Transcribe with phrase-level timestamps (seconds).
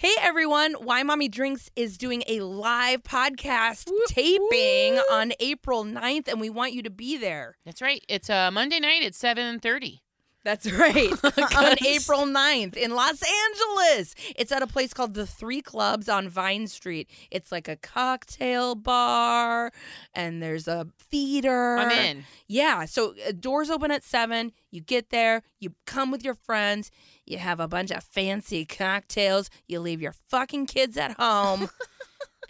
[0.00, 6.40] Hey everyone, Why Mommy Drinks is doing a live podcast taping on April 9th and
[6.40, 7.56] we want you to be there.
[7.64, 8.04] That's right.
[8.08, 10.04] It's uh, Monday night at seven thirty.
[10.44, 11.12] That's right.
[11.56, 14.14] on April 9th in Los Angeles.
[14.36, 17.10] It's at a place called The Three Clubs on Vine Street.
[17.30, 19.72] It's like a cocktail bar
[20.14, 21.76] and there's a theater.
[21.76, 22.24] I'm in.
[22.46, 22.84] Yeah.
[22.84, 24.52] So uh, doors open at 7.
[24.70, 26.90] You get there, you come with your friends,
[27.30, 31.68] you have a bunch of fancy cocktails, you leave your fucking kids at home.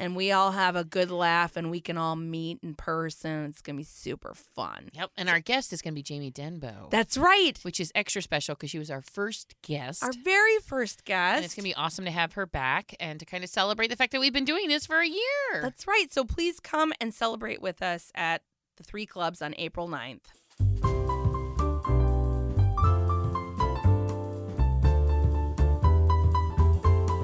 [0.00, 3.46] And we all have a good laugh and we can all meet in person.
[3.46, 4.90] It's going to be super fun.
[4.92, 5.10] Yep.
[5.16, 7.58] And our guest is going to be Jamie Denbo, That's right.
[7.62, 10.04] which is extra special because she was our first guest.
[10.04, 11.36] Our very first guest.
[11.38, 13.88] and it's going to be awesome to have her back and to kind of celebrate
[13.88, 15.62] the fact that we've been doing this for a year.
[15.62, 16.06] That's right.
[16.12, 18.42] So please come and celebrate with us at
[18.76, 20.97] the three clubs on April 9th.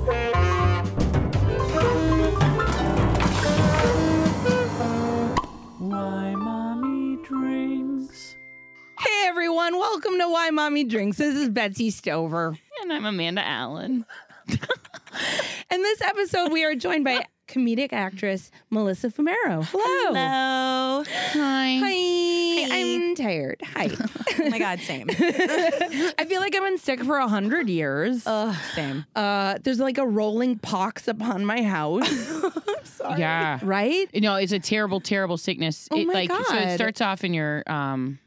[0.04, 0.34] Why
[6.36, 8.36] mommy drinks.
[8.98, 11.16] Hey everyone, welcome to Why Mommy Drinks.
[11.16, 12.58] This is Betsy Stover.
[12.82, 14.04] And I'm Amanda Allen.
[14.48, 14.58] In
[15.70, 19.64] this episode, we are joined by comedic actress Melissa Fumero.
[19.64, 20.14] Hello.
[20.14, 21.04] Hello.
[21.04, 21.78] Hi.
[21.82, 22.68] Hi.
[22.72, 23.60] I'm tired.
[23.74, 23.90] Hi.
[24.36, 25.06] Oh my God, same.
[25.10, 28.24] I feel like I've been sick for a hundred years.
[28.26, 29.06] Ugh, same.
[29.14, 32.10] Uh, there's like a rolling pox upon my house,
[33.16, 33.58] Yeah.
[33.62, 34.08] right?
[34.12, 35.88] You know, it's a terrible, terrible sickness.
[35.90, 38.18] Oh it, my like so it starts off in your um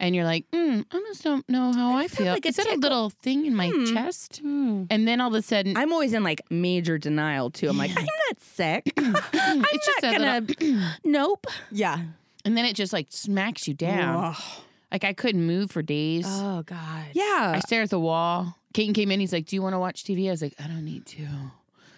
[0.00, 2.32] and you're like, mm, I just don't know how I just have, feel.
[2.34, 3.84] like, a Is that a little thing in my Hmm.
[3.94, 4.40] chest?
[4.42, 7.68] And then all of a sudden, I'm always in like major denial too.
[7.68, 8.92] I'm like, I'm not sick.
[8.96, 9.14] I'm
[9.70, 10.40] it's not a gonna.
[10.40, 11.46] little, nope.
[11.70, 11.98] Yeah.
[12.44, 14.34] and then it just like smacks you down.
[14.90, 16.24] Like I couldn't move for days.
[16.26, 17.04] Oh God.
[17.12, 17.52] Yeah.
[17.54, 18.56] I stare at the wall.
[18.74, 19.20] Caden came in.
[19.20, 21.26] He's like, "Do you want to watch TV?" I was like, "I don't need to,"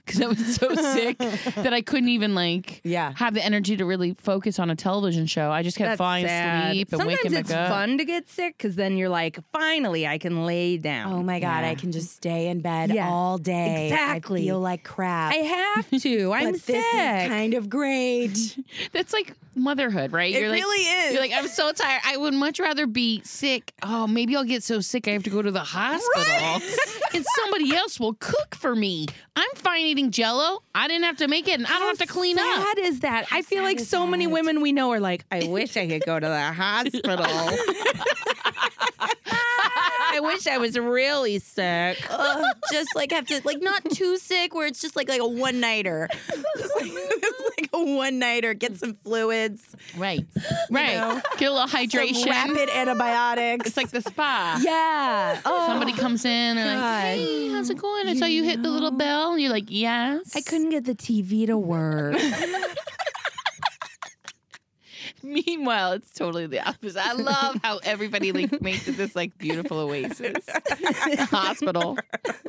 [0.05, 1.19] because I was so sick
[1.57, 3.13] that I couldn't even like Yeah.
[3.17, 5.51] have the energy to really focus on a television show.
[5.51, 6.71] I just kept That's falling sad.
[6.71, 7.69] asleep and Sometimes waking it's back up.
[7.71, 11.13] fun to get sick because then you're like, finally, I can lay down.
[11.13, 11.71] Oh my God, Yeah.
[11.71, 13.89] I can just stay in bed Yeah, all day.
[13.89, 14.43] exactly.
[14.43, 15.33] I feel like crap.
[15.33, 16.33] I have to.
[16.35, 16.67] I'm but sick.
[16.77, 18.59] this is kind of great.
[18.93, 20.35] That's like motherhood, right?
[20.35, 21.13] It you're like, really is.
[21.13, 22.01] You're like, I'm so tired.
[22.05, 23.73] I would much rather be sick.
[23.83, 26.61] Oh, maybe I'll get so sick I have to go to the hospital,
[27.15, 29.07] and somebody else will cook for me.
[29.37, 30.63] I'm fine eating Jello.
[30.75, 32.45] I didn't have to make it, and I don't have to clean up.
[32.45, 33.27] sad is that?
[33.31, 36.03] I feel like is so many women we know are like, I wish I could
[36.05, 37.25] go to the hospital.
[40.15, 42.05] I wish I was really sick.
[42.11, 45.27] Ugh, just like have to like not too sick where it's just like like a
[45.27, 46.07] one nighter.
[46.59, 46.93] Just like,
[47.57, 48.53] like a one nighter.
[48.53, 49.75] Get some fluids.
[49.97, 50.27] Right,
[50.71, 50.95] right.
[50.97, 52.27] know, Get a little Some hydration.
[52.27, 53.67] rapid antibiotics.
[53.69, 54.61] It's like the spa.
[54.63, 55.41] yeah.
[55.47, 55.67] Oh.
[55.67, 58.07] Somebody comes in and like, hey, how's it going?
[58.07, 59.33] I saw you hit the little bell.
[59.33, 60.37] And you're like, yes.
[60.37, 62.17] I couldn't get the TV to work.
[65.23, 67.05] Meanwhile, it's totally the opposite.
[67.05, 70.45] I love how everybody like makes it this like beautiful oasis.
[71.31, 71.97] Hospital.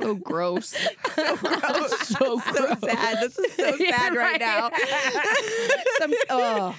[0.02, 0.76] So gross.
[1.16, 2.00] So gross.
[2.08, 3.20] so so sad.
[3.22, 4.72] This is so sad right, now.
[6.00, 6.76] Some, oh,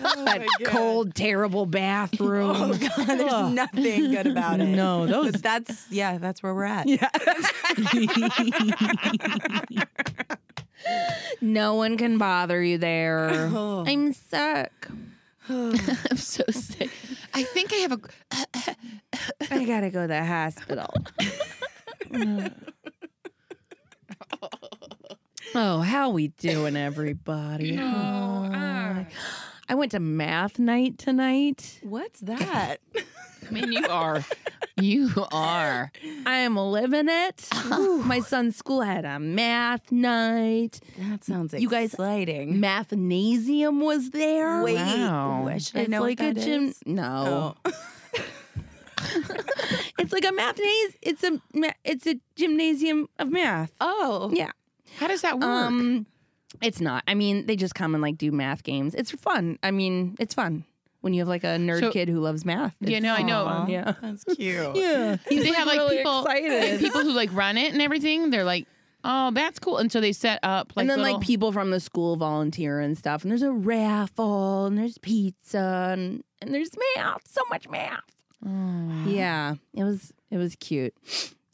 [0.00, 2.56] Oh that cold, terrible bathroom.
[2.56, 4.66] Oh God, there's nothing good about it.
[4.66, 5.32] No, those.
[5.32, 6.86] But that's yeah, that's where we're at.
[6.86, 7.08] Yeah.
[11.40, 13.50] no one can bother you there.
[13.52, 13.84] Oh.
[13.86, 14.72] I'm sick.
[15.48, 16.90] I'm so sick.
[17.34, 18.00] I think I have a.
[19.50, 20.92] I gotta go to the hospital.
[25.54, 27.78] oh, how we doing, everybody?
[27.78, 29.06] Oh, Hi.
[29.68, 31.80] I went to math night tonight.
[31.82, 32.76] What's that?
[32.96, 34.24] I mean, you are.
[34.76, 35.92] You are.
[36.26, 37.48] I am living it.
[37.68, 40.80] My son's school had a math night.
[40.98, 42.54] That sounds You guys- exciting.
[42.58, 44.62] Mathnasium was there.
[44.62, 45.44] Wait, Wow.
[45.44, 46.64] what- should I it's know like what a that gym.
[46.70, 46.80] is?
[46.86, 47.72] No, Oh.
[49.98, 50.94] it's like a mathnasium.
[51.02, 51.40] It's a
[51.84, 53.72] it's a gymnasium of math.
[53.80, 54.50] oh, Yeah.
[54.98, 55.44] How does that work?
[55.44, 56.06] Um,
[56.62, 57.04] it's not.
[57.08, 58.94] I mean, they just come and like do math games.
[58.94, 59.58] It's fun.
[59.62, 60.64] I mean, it's fun
[61.00, 62.74] when you have like a nerd So- kid who loves math.
[62.80, 63.44] Yeah, It's no, I know.
[63.44, 63.68] fun.
[63.70, 63.94] Yeah.
[64.00, 64.38] that's cute.
[64.76, 65.16] Yeah.
[65.28, 66.80] Do they have like really people, excited.
[66.80, 68.30] people who like run it and everything.
[68.30, 68.66] They're like,
[69.04, 69.76] oh, that's cool.
[69.78, 72.80] And so they set up like and then little, like people from the school volunteer
[72.80, 73.22] and stuff.
[73.22, 77.26] And there's a raffle and there's pizza and, and there's math.
[77.28, 78.00] So much math.
[78.46, 79.54] Oh, Yeah.
[79.74, 80.94] It was it was cute.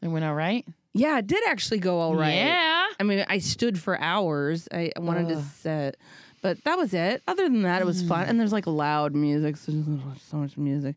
[0.01, 0.65] it went all right.
[0.93, 2.35] Yeah, it did actually go all right.
[2.35, 2.87] Yeah.
[2.99, 4.67] I mean, I stood for hours.
[4.71, 5.97] I I wanted to sit,
[6.41, 7.23] but that was it.
[7.27, 8.27] Other than that, it was fun.
[8.27, 9.55] And there's like loud music.
[9.57, 9.71] So,
[10.29, 10.95] so much music.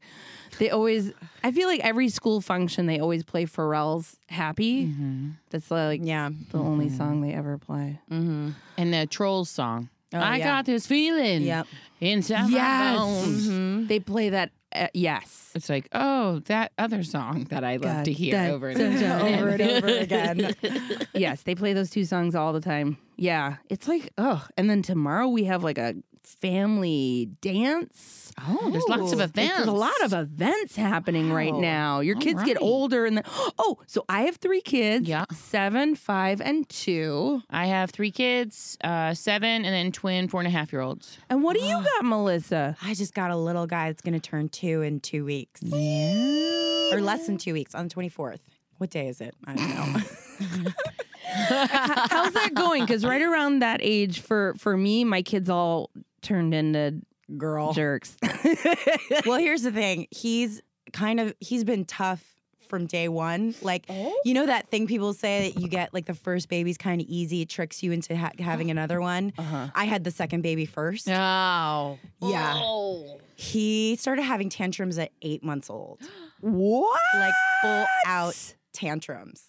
[0.59, 1.13] They always,
[1.43, 4.87] I feel like every school function, they always play Pharrell's Happy.
[4.87, 5.31] Mm-hmm.
[5.51, 6.31] That's like Yeah.
[6.51, 8.01] the only song they ever play.
[8.11, 8.51] Mm-hmm.
[8.77, 9.89] And the Trolls song.
[10.13, 10.45] Oh, I yeah.
[10.45, 11.67] got this feeling Yep.
[12.01, 12.53] inside Yes.
[12.53, 13.49] my bones.
[13.49, 13.87] Mm-hmm.
[13.89, 15.51] They play that, uh, yes.
[15.55, 18.81] It's like, oh, that other song that I love God, to hear that- over and
[18.81, 20.55] over, over and over again.
[21.15, 22.97] yes, they play those two songs all the time.
[23.17, 25.95] Yeah, it's like oh, and then tomorrow we have like a
[26.27, 28.33] family dance.
[28.41, 29.57] Oh, there's lots of events.
[29.57, 32.01] There's a lot of events happening right now.
[32.01, 33.25] Your All kids get older, and then
[33.59, 35.09] oh, so I have three kids.
[35.09, 35.25] Yeah.
[35.33, 37.43] seven, five, and two.
[37.51, 41.19] I have three kids, uh, seven, and then twin four and a half year olds.
[41.29, 42.77] And what do you got, Melissa?
[42.83, 45.61] I just got a little guy that's going to turn two in two weeks.
[45.63, 46.91] Yeah.
[46.93, 48.41] Or less than two weeks on the 24th.
[48.79, 49.35] What day is it?
[49.47, 50.71] I don't know.
[51.25, 52.85] How's that going?
[52.85, 55.91] Because right around that age, for for me, my kids all
[56.25, 57.03] turned into
[57.37, 57.73] Girl.
[57.73, 58.17] jerks.
[59.27, 60.07] well, here's the thing.
[60.11, 60.61] He's
[60.93, 62.23] kind of he's been tough
[62.69, 63.55] from day one.
[63.63, 63.85] Like
[64.25, 67.07] you know that thing people say that you get like the first baby's kind of
[67.09, 67.43] easy.
[67.43, 69.33] It tricks you into ha- having another one.
[69.39, 69.69] Uh-huh.
[69.75, 71.09] I had the second baby first.
[71.09, 71.99] Oh.
[72.21, 72.55] Yeah.
[72.57, 73.21] Oh.
[73.37, 76.01] He started having tantrums at eight months old,
[76.41, 77.01] What?
[77.15, 79.43] like full out tantrums.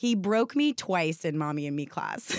[0.00, 2.22] He broke me twice in mommy and me class.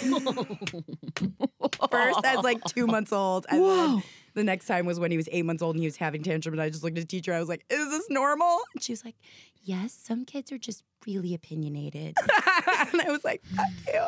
[1.91, 4.03] First, I was like two months old, and then
[4.33, 6.53] the next time was when he was eight months old and he was having tantrum.
[6.53, 7.33] And I just looked at the teacher.
[7.33, 9.15] I was like, "Is this normal?" And she was like,
[9.61, 14.05] "Yes, some kids are just really opinionated." and I was like, "Fuck you."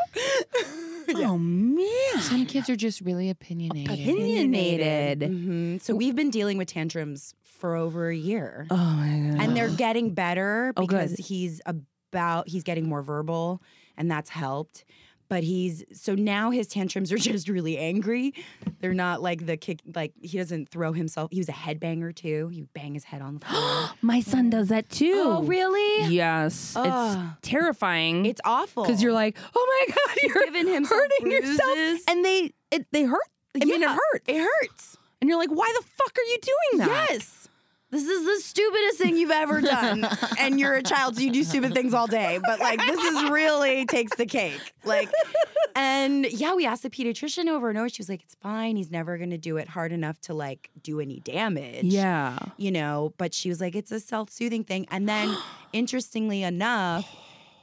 [1.13, 2.19] Oh man.
[2.21, 3.91] Some kids are just really opinionated.
[3.91, 5.21] Opinionated.
[5.23, 8.65] hmm So we've been dealing with tantrums for over a year.
[8.69, 9.41] Oh my god.
[9.41, 11.25] and they're getting better Oh, because good.
[11.25, 11.59] he's
[12.11, 13.61] about he's getting more verbal
[13.97, 14.83] and that's helped
[15.29, 18.33] but he's so now his tantrums are just really angry
[18.81, 22.49] they're not like the kick like he doesn't throw himself he was a headbanger too
[22.49, 25.13] he would bang his head on the floor My son does that too.
[25.15, 26.73] oh really Yes.
[26.75, 26.85] Ugh.
[26.85, 28.25] It's terrifying.
[28.25, 32.03] it's awful because you're like, oh my god, you're giving himself hurting yourself, bruises.
[32.09, 33.21] and they it, they hurt.
[33.55, 34.25] I mean, it Yeah, hurts.
[34.27, 37.07] it hurts and you're like, why the fuck are you doing that?
[37.11, 37.40] yes
[37.91, 40.07] this is the stupidest thing you've ever done.
[40.39, 42.39] And you're a child so you do stupid things all day.
[42.43, 44.73] But like this is really takes the cake.
[44.83, 45.09] Like
[45.75, 47.89] and yeah we asked the pediatrician over and over.
[47.89, 48.75] She was like it's fine.
[48.75, 51.83] He's never going to do it hard enough to like do any damage.
[51.85, 52.39] Yeah.
[52.57, 54.87] you know but she was like it's a self-soothing thing.
[54.89, 55.37] And then
[55.73, 57.07] interestingly enough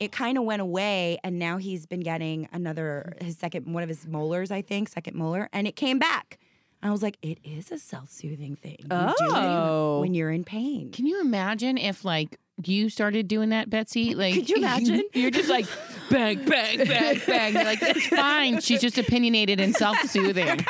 [0.00, 3.88] it kind of went away and now he's been getting another his second one of
[3.88, 6.38] his molars i think second molar and it came back
[6.82, 10.00] i was like it is a self-soothing thing you do Oh.
[10.00, 14.14] when you're in pain Can you imagine if like you started doing that, Betsy?
[14.16, 15.04] Like, Could you imagine?
[15.14, 15.66] You're just like
[16.10, 17.52] bang, bang, bang, bang.
[17.54, 18.60] You're like, it's fine.
[18.60, 20.66] She's just opinionated and self-soothing.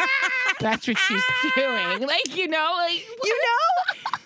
[0.61, 1.23] That's what she's
[1.57, 2.01] doing.
[2.07, 4.19] Like, you know, like you know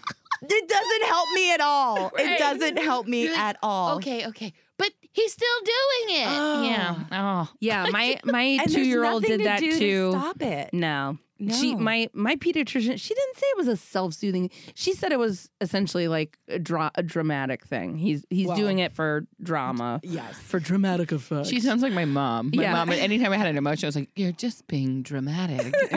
[0.42, 2.30] it doesn't help me at all Right.
[2.32, 6.26] it doesn't help me like, at all okay, okay, but he's still doing it.
[6.28, 6.62] Oh.
[6.64, 6.96] Yeah.
[7.12, 7.48] Oh.
[7.60, 7.86] Yeah.
[7.92, 10.10] My my two year old did to that do to too.
[10.10, 11.16] stop it No.
[11.50, 12.98] She my my pediatrician.
[13.00, 14.50] She didn't say it was a self soothing.
[14.74, 17.96] She said it was essentially like a, dra- a dramatic thing.
[17.96, 18.56] He's he's Well.
[18.56, 21.46] doing it for drama, yes for dramatic effect.
[21.48, 22.50] She sounds like my mom.
[22.54, 22.72] My Yeah.
[22.72, 25.60] mom, anytime I had an emotion, I was like, you're just being dramatic.
[25.64, 25.92] And it's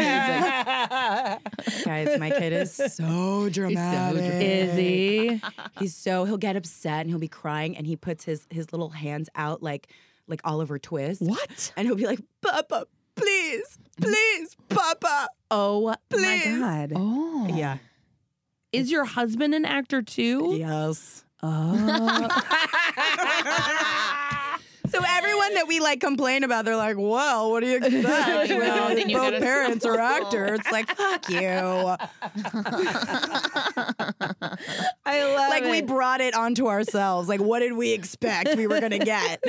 [1.71, 5.41] like, guys my kid is so dramatic Is he?
[5.79, 8.89] he's so he'll get upset and he'll be crying and he puts his his little
[8.89, 9.87] hands out like
[10.27, 11.71] like Oliver Twist What?
[11.77, 16.47] and he'll be like Papa please please Papa Oh Please.
[16.47, 16.93] my god!
[16.95, 17.47] oh.
[17.53, 17.77] yeah
[18.71, 20.55] Is your husband an actor too?
[20.57, 22.27] yes Oh.
[24.89, 28.03] So everyone that we like complain about, they're like, "Well, what do you expect?
[28.05, 31.39] Well, Well, you both gotta- parents are actors." It's like, "Fuck you!"
[35.05, 37.27] I love Like we brought it onto ourselves.
[37.29, 39.43] Like, what did we expect we were gonna get?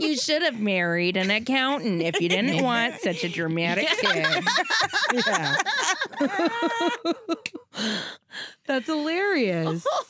[0.00, 4.44] you should have married an accountant if you didn't want such a dramatic kid.
[5.26, 5.56] yeah.
[8.66, 9.86] That's hilarious.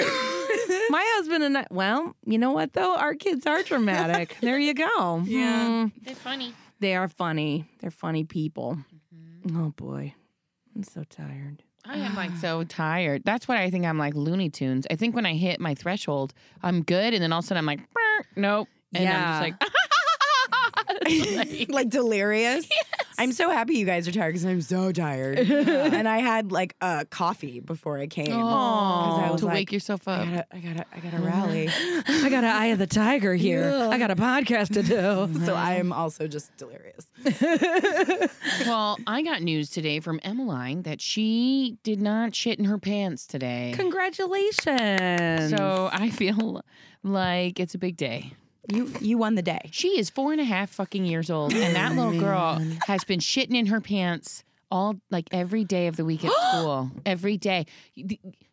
[0.91, 2.97] My husband and I, well, you know what though?
[2.97, 4.37] Our kids are dramatic.
[4.41, 5.23] There you go.
[5.27, 5.67] Yeah.
[5.67, 5.87] Hmm.
[6.05, 6.55] They're funny.
[6.81, 7.67] They are funny.
[7.81, 8.79] They're funny people.
[9.55, 10.15] Oh boy.
[10.75, 11.63] I'm so tired.
[11.85, 13.23] I am like so tired.
[13.25, 14.87] That's what I think I'm like Looney Tunes.
[14.91, 17.59] I think when I hit my threshold, I'm good, and then all of a sudden
[17.59, 17.81] I'm like,
[18.37, 19.41] nope, and Yeah.
[19.41, 19.71] I'm just like,
[21.71, 22.69] like delirious.
[23.01, 25.39] I I'm so happy you guys are tired because I'm so tired.
[25.39, 28.27] and I had like a coffee before I came.
[28.27, 30.25] 'Cause I Oh, was to like, wake yourself I up.
[30.29, 31.69] gotta, I gotta, I gotta rally.
[32.09, 33.65] I got an eye of the tiger here.
[33.91, 35.41] I got a podcast to do.
[35.47, 37.07] so I am also just delirious.
[38.67, 43.27] Well, I got news today from Emmeline that she did not shit in her pants
[43.27, 43.73] today.
[43.77, 45.51] Congratulations.
[45.57, 46.63] So I feel
[47.05, 48.33] like it's a big day.
[48.71, 49.69] You, you won the day.
[49.73, 53.19] She is four and a half fucking years old, and that little girl has been
[53.19, 56.91] shitting in her pants all like every day of the week at school.
[57.05, 57.67] Every day.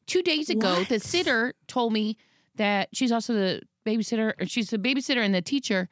[0.07, 2.17] Two days ago, the sitter told me
[2.55, 4.33] that she's also the babysitter.
[4.41, 5.87] Or she's the babysitter and the teacher.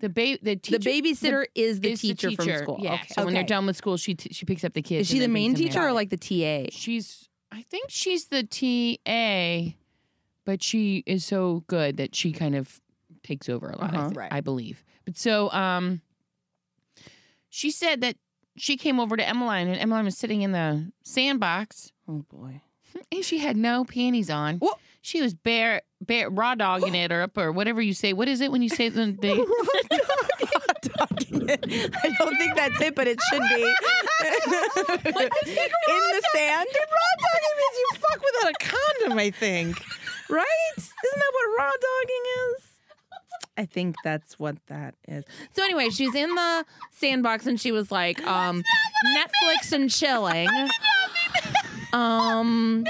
[0.00, 2.78] The ba- the the teacher, babysitter is the is teacher, from school.
[2.80, 2.94] Yeah.
[2.94, 3.08] Okay.
[3.08, 3.48] So when they're Okay.
[3.48, 5.02] done with school, she t- she picks up the kids.
[5.02, 5.88] Is she and the then main brings them teacher here.
[5.88, 6.68] or like the TA?
[6.70, 9.74] She's I think she's the TA,
[10.44, 12.80] but she is so good that she kind of
[13.28, 14.08] takes over a lot, I, Uh-huh.
[14.10, 14.32] thi- Right.
[14.32, 14.82] I believe.
[15.04, 16.00] But so um
[17.48, 18.16] she said that
[18.56, 22.62] she came over to Emmeline and Emmeline was sitting in the sandbox Oh boy.
[23.12, 24.58] and she had no panties on.
[24.60, 28.12] Wha- She was bare bare raw dogging it or up or whatever you say.
[28.12, 29.32] What is it when you say the they
[31.50, 33.62] I don't think that's it, but it should be.
[33.62, 36.68] In the sand.
[36.68, 39.80] Raw dogging means you fuck without a condom, I think.
[40.28, 40.74] Right?
[40.76, 42.24] Isn't that what raw dogging
[42.56, 42.67] is?
[43.58, 45.24] I think that's what that is.
[45.52, 48.62] So anyway, she's in the sandbox and she was like, um,
[49.16, 50.48] Netflix and chilling.
[51.92, 52.84] Um,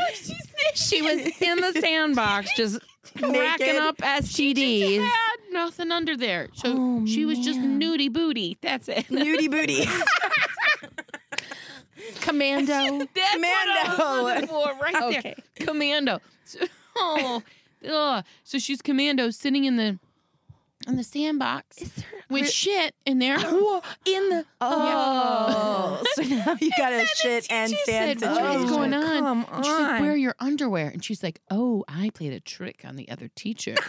[0.74, 2.78] she was in the sandbox just
[3.20, 5.00] racking up STDs.
[5.02, 6.48] had nothing under there.
[6.52, 8.58] So Oh, she was just nudie booty.
[8.60, 9.06] That's it.
[9.08, 9.86] Nudie booty.
[12.20, 12.72] Commando.
[13.14, 14.22] That's what I was Commando.
[14.22, 15.18] looking for right there.
[15.18, 15.34] Okay.
[15.56, 16.20] Commando.
[16.44, 16.58] So,
[16.96, 17.42] oh,
[17.88, 18.24] ugh.
[18.44, 19.98] so she's commando sitting in the
[20.88, 21.78] in the sandbox
[22.30, 23.38] with shit in there.
[23.40, 28.60] Whoa, in the Oh, so now you got a shit and She sand said, situation.
[28.60, 30.02] "What's going on?" Come And she's like, on.
[30.02, 33.28] "Where are your underwear?" And she's like, "Oh, I played a trick on the other
[33.34, 33.74] teacher."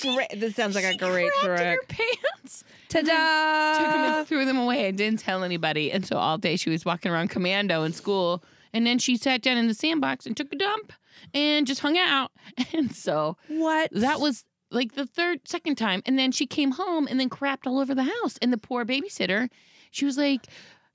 [0.00, 0.28] Great.
[0.40, 1.88] This sounds like a great in her trick.
[1.88, 2.62] pants.
[2.88, 3.78] Ta-da!
[3.78, 5.90] took them and threw them away and didn't tell anybody.
[5.90, 8.44] And so all day she was walking around commando in school.
[8.72, 10.92] And then she sat down in the sandbox and took a dump
[11.32, 12.30] and just hung out.
[12.74, 13.90] And so What?
[13.92, 16.02] that was like the third, second time.
[16.06, 18.36] And then she came home and then crapped all over the house.
[18.42, 19.48] And the poor babysitter,
[19.92, 20.46] she was like,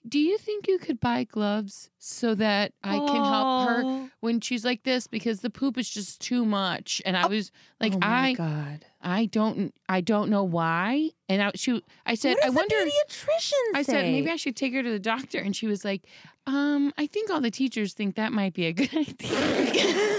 [0.08, 4.10] Do you think you could buy gloves so that I can help her Oh.
[4.20, 5.08] when she's like this?
[5.08, 7.02] Because the poop is just too much.
[7.06, 8.86] And I was like, oh my I God.
[9.02, 11.12] I don't I don't know why.
[11.30, 13.92] And I she I said, I wonder pediatrician I say?
[13.94, 16.06] said maybe I should take her to the doctor, and she was like,
[16.48, 20.16] "Um, I think all the teachers think that might be a good idea."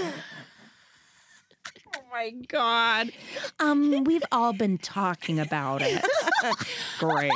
[2.11, 3.11] Oh my God.
[3.59, 6.03] Um, we've all been talking about it.
[6.99, 7.31] Great.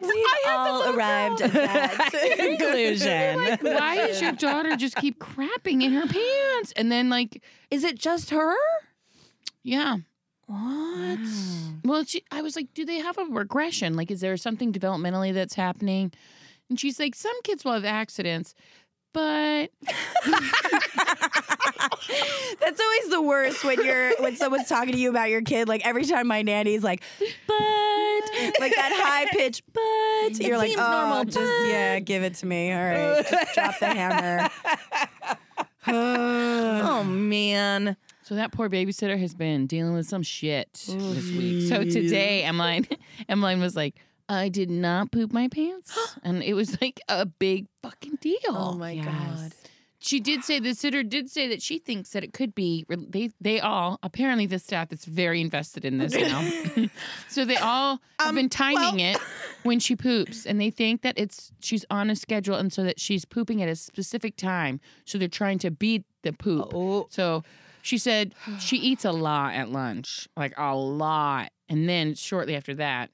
[0.00, 3.58] We all arrived at that Conclusion.
[3.60, 6.72] Why does your daughter just keep crapping in her pants?
[6.76, 8.54] And then like, Is it just her?
[9.62, 9.96] yeah.
[10.46, 11.18] What?
[11.84, 13.96] Well, she, I was like, do they have a regression?
[13.96, 16.12] Like, is there something developmentally that's happening?
[16.68, 18.54] And she's like, some kids will have accidents,
[19.12, 19.70] but
[22.60, 25.68] That's always the worst when you're when someone's talking to you about your kid.
[25.68, 27.02] Like every time my nanny's like,
[27.46, 27.54] but
[28.60, 32.34] like that high pitch, but you're like, seems oh, normal, just but." yeah, give it
[32.36, 32.72] to me.
[32.72, 34.48] All right, just drop the hammer.
[36.84, 37.96] Oh man.
[38.22, 41.68] So that poor babysitter has been dealing with some shit this week.
[41.68, 42.86] So today, Emmeline,
[43.28, 43.96] Emmeline was like,
[44.32, 48.38] "I did not poop my pants," and it was like a big fucking deal.
[48.48, 49.04] Oh my Yes.
[49.06, 49.52] God.
[50.04, 53.30] She did say the sitter did say that she thinks that it could be they
[53.40, 56.42] they all apparently the staff is very invested in this now.
[57.28, 59.16] so they all have Um, been timing it
[59.62, 62.98] when she poops, and they think that it's she's on a schedule, and so that
[62.98, 64.80] she's pooping at a specific time.
[65.04, 66.74] So they're trying to beat the poop.
[66.74, 67.44] Oh, So
[67.82, 71.52] she said she eats a lot at lunch, like a lot.
[71.68, 73.10] And then shortly after that,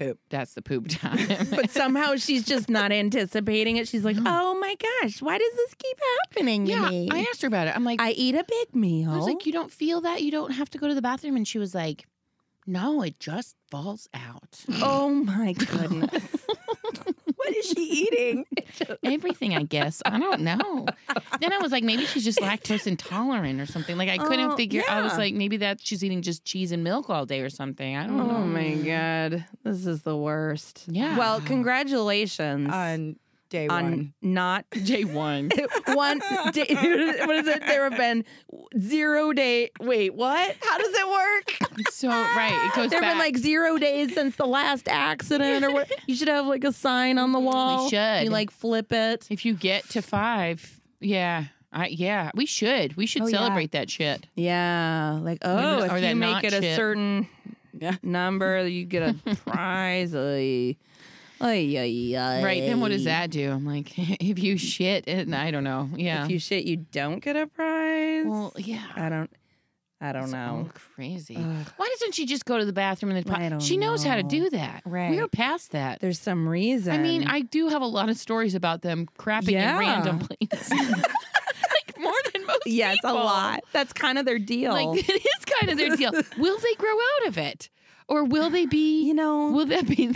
[0.00, 0.18] poop.
[0.30, 1.28] that's the poop time.
[1.50, 3.88] But somehow she's just not anticipating it.
[3.88, 7.08] She's like, oh my gosh, why does this keep happening to yeah, me?
[7.10, 7.76] I asked her about it.
[7.76, 9.10] I'm like, I eat a big meal.
[9.10, 10.22] I was like, you don't feel that?
[10.22, 11.36] You don't have to go to the bathroom?
[11.36, 12.06] And she was like,
[12.66, 14.64] no, it just falls out.
[14.82, 16.24] oh my goodness.
[17.60, 18.44] What is she eating?
[19.02, 20.00] Everything, I guess.
[20.06, 20.86] I don't know.
[21.40, 23.96] then I was like, maybe she's just lactose intolerant or something.
[23.98, 24.82] Like I couldn't Oh, figure.
[24.88, 25.18] I was yeah.
[25.18, 27.96] like, maybe that she's eating just cheese and milk all day or something.
[27.96, 28.36] I don't oh know.
[28.38, 30.84] Oh my god, this is the worst.
[30.88, 31.18] Yeah.
[31.18, 33.16] Well, congratulations On
[33.50, 34.14] day on one.
[34.22, 35.50] not Day one.
[35.86, 36.20] one
[36.52, 36.66] day.
[37.26, 37.60] What is it?
[37.66, 38.24] There have been
[38.78, 39.70] zero day.
[39.80, 40.56] Wait, what?
[40.62, 41.70] How does it work?
[41.90, 45.72] So right, it goes There have been like zero days since the last accident, or
[45.72, 45.90] what?
[46.06, 47.84] You should have like a sign on the wall.
[47.84, 48.24] We should.
[48.24, 49.26] You like flip it.
[49.30, 52.96] if you get to five, yeah, I yeah, we should.
[52.96, 53.38] We should Oh, yeah.
[53.38, 54.26] celebrate that shit.
[54.34, 57.28] Yeah, like oh, Or if you make not it a certain
[57.78, 57.96] Yeah.
[58.02, 60.14] number, you get a prize.
[60.14, 60.76] Ay,
[61.40, 62.42] ay, ay, ay.
[62.44, 62.60] Right.
[62.62, 63.50] Then what does that do?
[63.50, 65.88] I'm like, if you shit, and I don't know.
[65.94, 66.24] Yeah.
[66.24, 68.24] If you shit, you don't get a prize.
[68.26, 68.84] well, yeah.
[68.96, 69.30] I don't.
[70.02, 70.66] I don't know.
[70.96, 71.36] crazy.
[71.36, 71.66] Ugh.
[71.76, 73.34] Why doesn't she just go to the bathroom and then?
[73.34, 74.80] I don't she knows how to do that.
[74.86, 75.10] Right.
[75.10, 76.00] We're past that.
[76.00, 76.94] There's some reason.
[76.94, 79.74] I mean, I do have a lot of stories about them crapping Yeah.
[79.74, 80.70] in random places.
[80.70, 83.60] like more than most yes, a lot.
[83.72, 84.72] That's kind of their deal.
[84.72, 86.12] Like it is kind of their deal.
[86.38, 87.68] will they grow out of it,
[88.10, 89.02] or will they be?
[89.04, 90.10] you know, will that be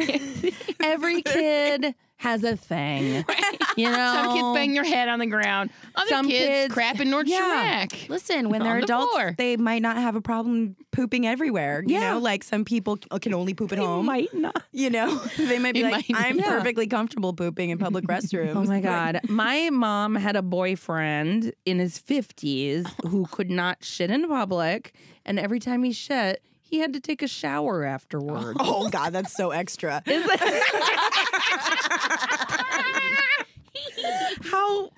[0.82, 3.24] every kid has a thing.
[3.76, 5.70] You know, Some kids bang their head on the ground.
[5.96, 7.86] Other Some kids, kids- crap in North Yeah.
[8.08, 9.34] Listen, when they're the adults, floor.
[9.36, 11.82] they might not have a problem pooping everywhere.
[11.84, 12.12] You Yeah.
[12.12, 14.06] know, like some people can only poop at They home.
[14.06, 14.62] might not.
[14.70, 16.50] You know, they might be It like, might- I'm yeah.
[16.50, 18.54] perfectly comfortable pooping in public oh restrooms.
[18.54, 19.18] Oh my God.
[19.28, 24.94] My mom had a boyfriend in his 50s who could not shit in public.
[25.26, 28.56] And every time he shit, he had to take a shower afterward.
[28.58, 30.02] Oh God, that's so extra.
[34.50, 34.90] How,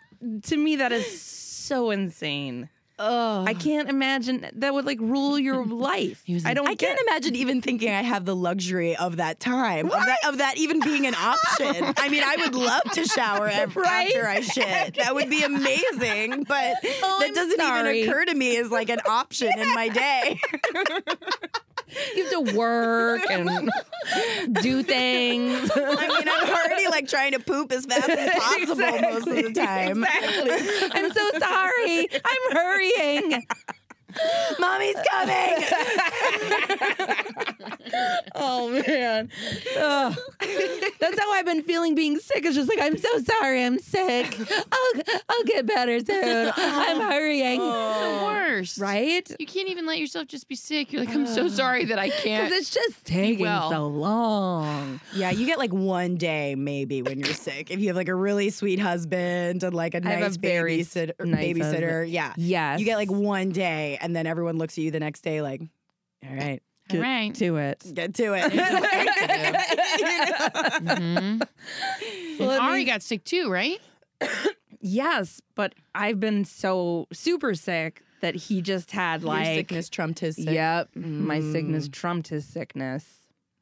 [0.45, 2.71] to me, that is so insane.
[2.99, 6.25] Oh, I can't imagine that would like rule your life.
[6.47, 9.87] I don't I get can't imagine even thinking I have the luxury of that time,
[9.87, 11.93] of that, of that even being an option.
[11.99, 14.07] I mean, I would love to shower ev- Right?
[14.17, 14.95] after I shit.
[14.97, 18.01] That would be amazing, but Oh, that I'm doesn't sorry.
[18.01, 20.41] even occur to me as like an option in my day.
[22.17, 23.71] You have to work and
[24.63, 25.71] do things.
[25.75, 29.53] I mean, I'm already like trying to poop as fast as possible most of the
[29.53, 30.05] time.
[30.05, 30.91] Exactly.
[30.93, 32.09] I'm so sorry.
[32.25, 33.47] I'm hurrying.
[34.59, 35.57] Mommy's coming.
[38.39, 39.31] Oh man.
[39.79, 40.15] Ugh.
[41.01, 42.45] That's how I've been feeling being sick.
[42.45, 44.37] It's just like I'm so sorry I'm sick.
[44.73, 46.53] I'll I'll get better soon.
[46.57, 47.61] I'm hurrying.
[47.61, 48.79] the worst.
[48.79, 49.31] Right?
[49.39, 50.93] You can't even let yourself just be sick.
[50.93, 52.49] You're like, I'm so sorry that I can't.
[52.49, 53.71] Because it's just taking well.
[53.71, 55.01] so long.
[55.15, 57.71] Yeah, you get like one day maybe when you're sick.
[57.71, 60.37] If you have like a really sweet husband and like a I have a nice
[60.37, 62.11] very babysitter, nice babysitter, husband.
[62.11, 62.81] yeah, Yes.
[62.81, 65.61] you get like one day, and then everyone looks at you the next day like,
[66.27, 67.35] "All right, All right.
[67.35, 67.85] to it.
[67.93, 68.53] get to it."
[70.87, 71.47] Mhm.
[72.39, 73.81] Well, Ari mean- got sick too, right?
[74.81, 80.21] Yes, but I've been so super sick that he just had Your like sickness trumped
[80.21, 80.49] his sick.
[80.51, 80.91] Yep.
[80.95, 81.93] My sickness Mm.
[81.93, 83.05] trumped his sickness.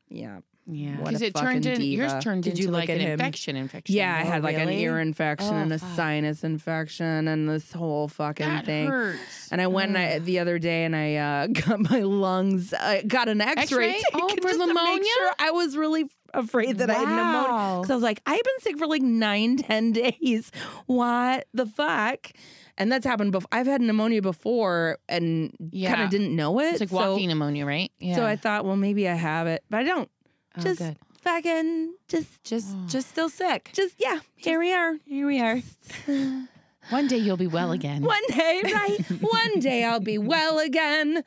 [0.09, 0.41] Yeah.
[0.67, 0.97] Yeah.
[0.97, 3.11] Because it turned in yours turned Did into you look like at an him?
[3.13, 3.55] infection.
[3.57, 3.95] Infection.
[3.95, 4.83] Yeah, I Oh, had like an really?
[4.83, 5.97] ear infection Oh, and a fuck.
[5.97, 8.87] sinus infection and this whole fucking that thing.
[8.87, 9.49] hurts.
[9.53, 13.03] And I went and I, the other day and I uh, got my lungs, I
[13.03, 14.03] got an x ray X-ray?
[14.03, 15.05] taken Oh, for just to make pneumonia?
[15.19, 15.31] sure.
[15.39, 17.49] I was really afraid that I had pneumonia.
[17.51, 17.81] Wow.
[17.83, 20.51] Because I was like, I've been sick for like nine, ten days.
[20.87, 22.31] What the fuck?
[22.77, 23.49] And that's happened before.
[23.53, 25.55] I've had pneumonia before and
[25.87, 26.73] kind of didn't know it.
[26.73, 27.93] It's like so, walking pneumonia, right?
[28.01, 28.17] Yeah.
[28.17, 30.11] So I thought, well, maybe I have it, but I don't.
[30.57, 30.97] Oh, just good.
[31.21, 32.87] fucking, just, Just, Oh.
[32.89, 33.71] just still sick.
[33.73, 34.97] just, yeah, here we are.
[35.05, 35.61] Here we are.
[36.91, 38.03] one day you'll be well again.
[38.03, 38.99] One day, right?
[39.21, 41.25] One day I'll be well again.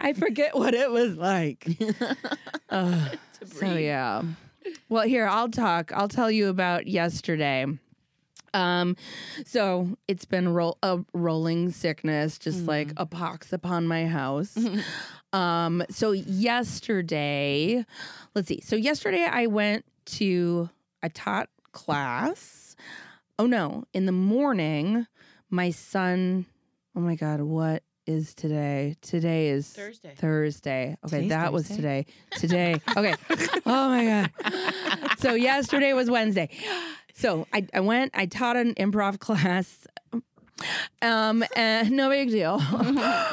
[0.00, 1.66] I forget what it was like.
[2.70, 3.18] Ugh.
[3.46, 4.22] so yeah.
[4.88, 5.90] Well, here I'll talk.
[5.92, 7.66] I'll tell you about yesterday.
[8.58, 8.96] Um,
[9.46, 14.56] so it's been roll a rolling sickness, just like a pox upon my house.
[15.32, 17.84] um, so yesterday,
[18.34, 18.60] let's see.
[18.60, 20.68] So yesterday I went to
[21.02, 22.74] I taught class.
[23.38, 25.06] Oh no, in the morning,
[25.50, 26.46] my son.
[26.96, 28.96] Oh my God, what is today?
[29.02, 30.14] Today is Thursday.
[30.16, 30.96] Thursday.
[31.04, 32.06] Okay, Today's that was today.
[32.32, 32.80] Today.
[32.96, 33.14] Okay.
[33.66, 34.30] oh my God.
[35.18, 36.48] So yesterday was Wednesday.
[37.18, 39.86] So I, I went, I taught an improv class.
[41.02, 42.62] Um, and no big deal.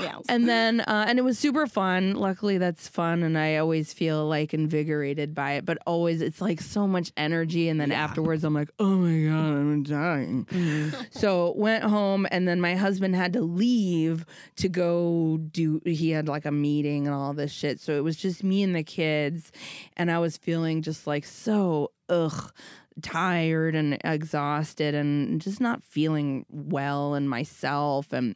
[0.06, 0.24] Yes.
[0.30, 2.14] And then, uh, and it was super fun.
[2.14, 5.66] Luckily, that's fun, and I always feel like invigorated by it.
[5.66, 9.58] But always, it's like so much energy, and then afterwards, I'm like, oh my god,
[9.58, 10.92] I'm dying.
[11.12, 14.26] So went home, and then my husband had to leave
[14.58, 15.82] to go do.
[15.86, 17.80] He had like a meeting and all this shit.
[17.80, 19.52] So it was just me and the kids,
[19.98, 22.52] and I was feeling just like so ugh
[23.02, 28.14] tired and exhausted and just not feeling well and myself.
[28.14, 28.36] And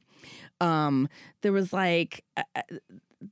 [0.61, 1.07] um
[1.41, 2.25] there was like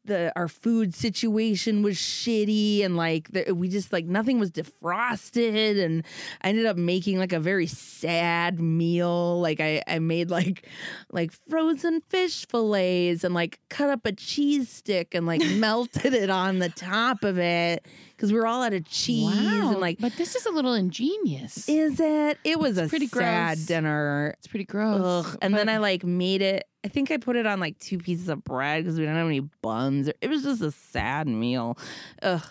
[0.04, 5.84] the our food situation was shitty and like the, we just like nothing was defrosted
[5.84, 6.06] and
[6.42, 9.40] I ended up making like a very sad meal.
[9.40, 10.68] Like I I made like
[11.12, 16.30] like frozen fish fillets and like cut up a cheese stick and like melted it
[16.30, 17.86] on the top of it
[18.18, 19.72] cuz we were all out of cheese wow.
[19.72, 21.68] and like but this is a little ingenious.
[21.70, 23.66] is it it was a pretty sad gross.
[23.66, 25.26] dinner it's pretty gross.
[25.26, 25.38] Ugh.
[25.42, 26.68] And then I like made it.
[26.84, 29.28] I think I put it on like two pieces of bread because we didn't have
[29.28, 30.10] any buns.
[30.22, 31.78] It was just a sad meal.
[32.22, 32.46] Ugh.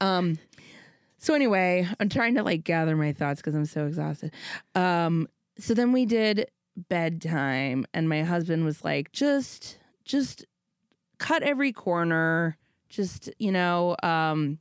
[0.00, 0.38] Um.
[1.18, 4.32] So anyway, I'm trying to like gather my thoughts because I'm so exhausted.
[4.74, 5.28] Um.
[5.58, 10.44] So then we did bedtime, and my husband was like, "Just, just
[11.18, 12.56] cut every corner.
[12.88, 14.58] Just you know, um,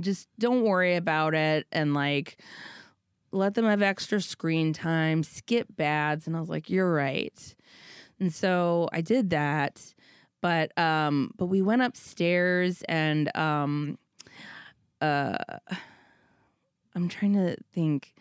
[0.00, 2.38] just don't worry about it, and like."
[3.34, 6.26] let them have extra screen time, skip bads.
[6.26, 7.54] And I was like, you're right.
[8.20, 9.94] And so I did that.
[10.40, 13.98] But um, but we went upstairs and um
[15.00, 15.36] uh
[16.94, 18.14] I'm trying to think.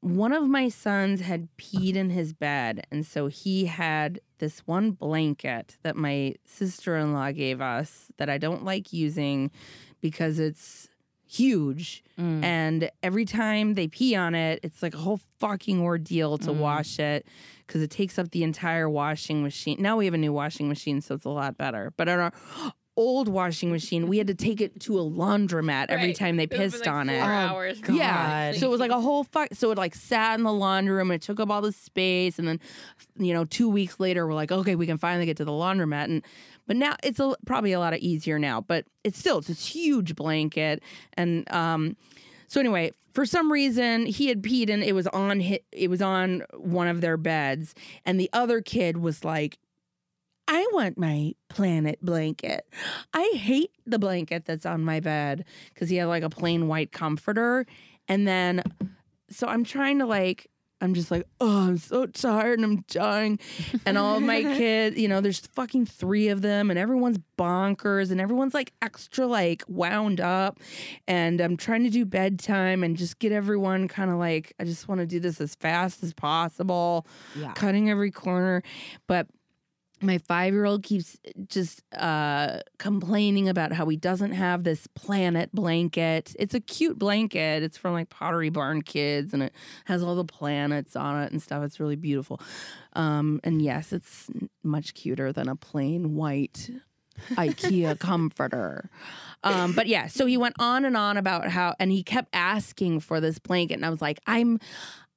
[0.00, 4.92] One of my sons had peed in his bed, and so he had this one
[4.92, 9.50] blanket that my sister-in-law gave us that I don't like using
[10.00, 10.88] because it's
[11.28, 12.42] huge Mm.
[12.42, 16.56] and every time they pee on it, it's like a whole fucking ordeal to Mm.
[16.58, 17.26] wash it
[17.66, 19.76] because it takes up the entire washing machine.
[19.78, 21.92] Now we have a new washing machine, so it's a lot better.
[21.96, 22.32] But on our
[22.96, 26.50] old washing machine, we had to take it to a laundromat every time they It
[26.50, 27.20] pissed like, on it.
[27.20, 27.80] hours.
[27.88, 28.50] Yeah.
[28.52, 28.58] God.
[28.58, 29.50] So it was like a whole fuck.
[29.52, 31.12] So it like sat in the laundry room.
[31.12, 32.58] It took up all the space, and then,
[33.16, 36.04] you know, two weeks later, we're like, okay, we can finally get to the laundromat.
[36.06, 36.22] And
[36.68, 38.60] but now it's a, probably a lot easier now.
[38.60, 40.80] But it's still it's this huge blanket,
[41.14, 41.96] and um,
[42.46, 46.00] so anyway, for some reason he had peed and it was on hi- it was
[46.00, 49.58] on one of their beds, and the other kid was like.
[50.50, 52.66] I want my planet blanket.
[53.12, 56.90] I hate the blanket that's on my bed because he had like a plain white
[56.90, 57.66] comforter.
[58.08, 58.62] And then,
[59.28, 60.46] so I'm trying to like,
[60.80, 63.40] I'm just like, oh, I'm so tired and I'm dying.
[63.84, 68.10] And all of my kids, you know, there's fucking three of them and everyone's bonkers
[68.12, 70.60] and everyone's like extra like wound up.
[71.08, 74.86] And I'm trying to do bedtime and just get everyone kind of like, I just
[74.88, 77.52] want to do this as fast as possible Yeah.
[77.54, 78.62] cutting every corner.
[79.08, 79.26] But
[80.00, 85.50] my five year old keeps just uh, complaining about how he doesn't have this planet
[85.52, 86.34] blanket.
[86.38, 87.62] It's a cute blanket.
[87.62, 89.52] It's from like Pottery Barn Kids and it
[89.86, 91.64] has all the planets on it and stuff.
[91.64, 92.40] It's really beautiful.
[92.94, 94.30] Um, and yes, it's
[94.62, 96.70] much cuter than a plain white
[97.30, 98.90] IKEA comforter.
[99.42, 103.00] Um, but yeah, so he went on and on about how, and he kept asking
[103.00, 103.74] for this blanket.
[103.74, 104.58] And I was like, I'm,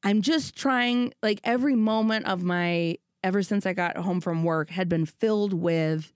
[0.03, 4.69] I'm just trying, like every moment of my, ever since I got home from work
[4.69, 6.13] had been filled with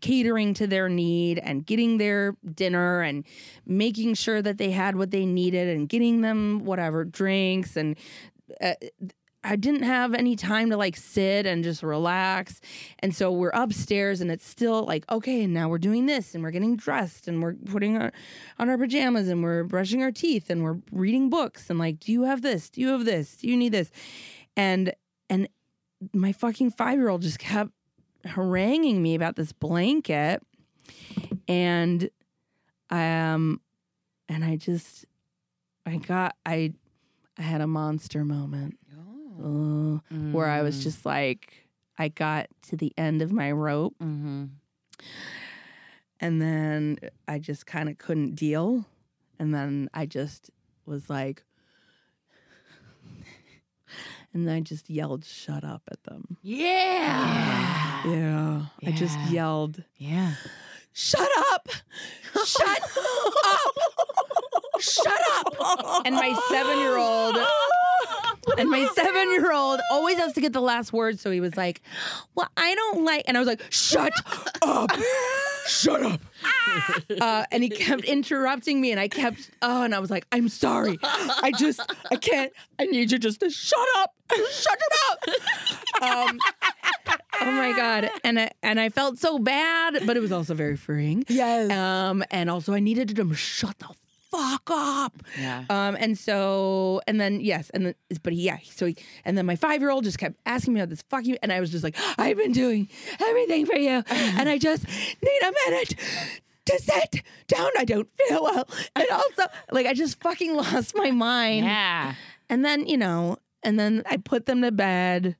[0.00, 3.24] catering to their need and getting their dinner and
[3.66, 7.96] making sure that they had what they needed and getting them whatever drinks and
[8.62, 8.74] uh,
[9.46, 12.62] I didn't have any time to like sit and just relax.
[13.00, 16.42] And so we're upstairs and it's still like, okay, and now we're doing this and
[16.42, 18.10] we're getting dressed and we're putting on,
[18.58, 22.10] on our pajamas and we're brushing our teeth and we're reading books and like, do
[22.10, 22.70] you have this?
[22.70, 23.36] Do you have this?
[23.36, 23.90] Do you need this?
[24.56, 24.94] And
[25.28, 25.48] and
[26.12, 27.70] my fucking five year old just kept
[28.24, 30.42] haranguing me about this blanket.
[31.48, 32.08] And
[32.90, 33.60] um
[34.28, 35.04] and I just
[35.86, 36.72] I got I
[37.38, 38.78] I had a monster moment
[39.42, 39.98] uh,
[40.32, 40.82] where I was Mm.
[40.84, 41.66] just like,
[41.98, 44.44] I got to the end of my rope Mm-hmm.
[46.20, 48.86] and then I just kind of couldn't deal.
[49.38, 50.50] And then I just
[50.86, 51.42] was like,
[54.34, 56.36] and then I just yelled, shut up at them.
[56.42, 58.02] Yeah.
[58.06, 58.62] Yeah.
[58.86, 60.34] I just yelled, Yeah.
[60.92, 61.68] shut up!
[62.44, 62.68] Shut
[63.46, 63.74] up!
[64.80, 65.20] Shut
[65.60, 66.02] up!
[66.04, 67.36] And my seven year old.
[68.58, 71.18] And my seven year old always has to get the last word.
[71.18, 71.80] So he was like,
[72.34, 73.24] Well, I don't like.
[73.26, 74.12] And I was like, Shut
[74.62, 74.90] up.
[75.66, 76.20] Shut up.
[77.20, 78.90] Uh, and he kept interrupting me.
[78.90, 80.98] And I kept, oh, and I was like, I'm sorry.
[81.02, 82.52] I just, I can't.
[82.78, 84.14] I need you just to shut up.
[84.30, 86.02] Shut it up.
[86.02, 86.38] Um,
[87.42, 88.10] oh my God.
[88.24, 91.24] And I, and I felt so bad, but it was also very freeing.
[91.28, 91.70] Yes.
[91.70, 93.88] Um, and also I needed to shut the
[94.34, 95.22] fuck up.
[95.38, 95.64] Yeah.
[95.70, 99.46] Um, and so, and then yes, and then, but he, yeah, so he, and then
[99.46, 101.70] my five year old just kept asking me about this fuck you, and I was
[101.70, 102.88] just like, I've been doing
[103.20, 105.94] everything for you, and I just need a minute
[106.66, 107.70] to sit down.
[107.78, 111.64] I don't feel well, and also, like, I just fucking lost my mind.
[111.64, 112.14] Yeah.
[112.48, 115.36] And then, you know, and then I put them to bed.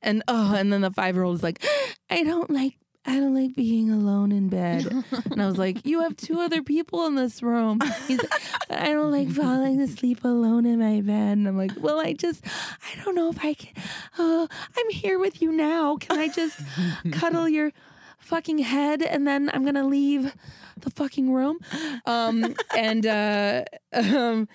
[0.00, 1.64] And oh, and then the five year old is like,
[2.08, 4.86] I don't like I don't like being alone in bed.
[5.30, 7.80] and I was like, You have two other people in this room.
[8.06, 11.38] He's like, I don't like falling asleep alone in my bed.
[11.38, 13.72] And I'm like, Well, I just, I don't know if I can.
[14.18, 15.96] Oh, I'm here with you now.
[15.96, 16.60] Can I just
[17.12, 17.72] cuddle your
[18.18, 20.34] fucking head and then I'm going to leave
[20.76, 21.58] the fucking room?
[22.04, 24.48] Um, and, uh, um,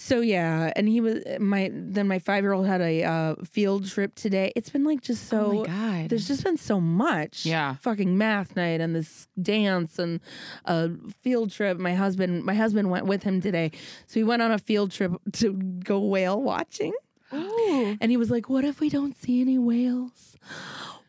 [0.00, 3.88] so yeah, and he was my then my five year old had a uh, field
[3.88, 4.52] trip today.
[4.54, 5.46] It's been like just so.
[5.46, 6.08] Oh my God.
[6.10, 7.44] There's just been so much.
[7.44, 7.74] Yeah.
[7.80, 10.20] fucking math night and this dance and
[10.66, 11.78] a field trip.
[11.78, 13.72] My husband, my husband went with him today,
[14.06, 16.92] so he went on a field trip to go whale watching.
[17.34, 17.96] Ooh.
[18.00, 20.36] And he was like, "What if we don't see any whales?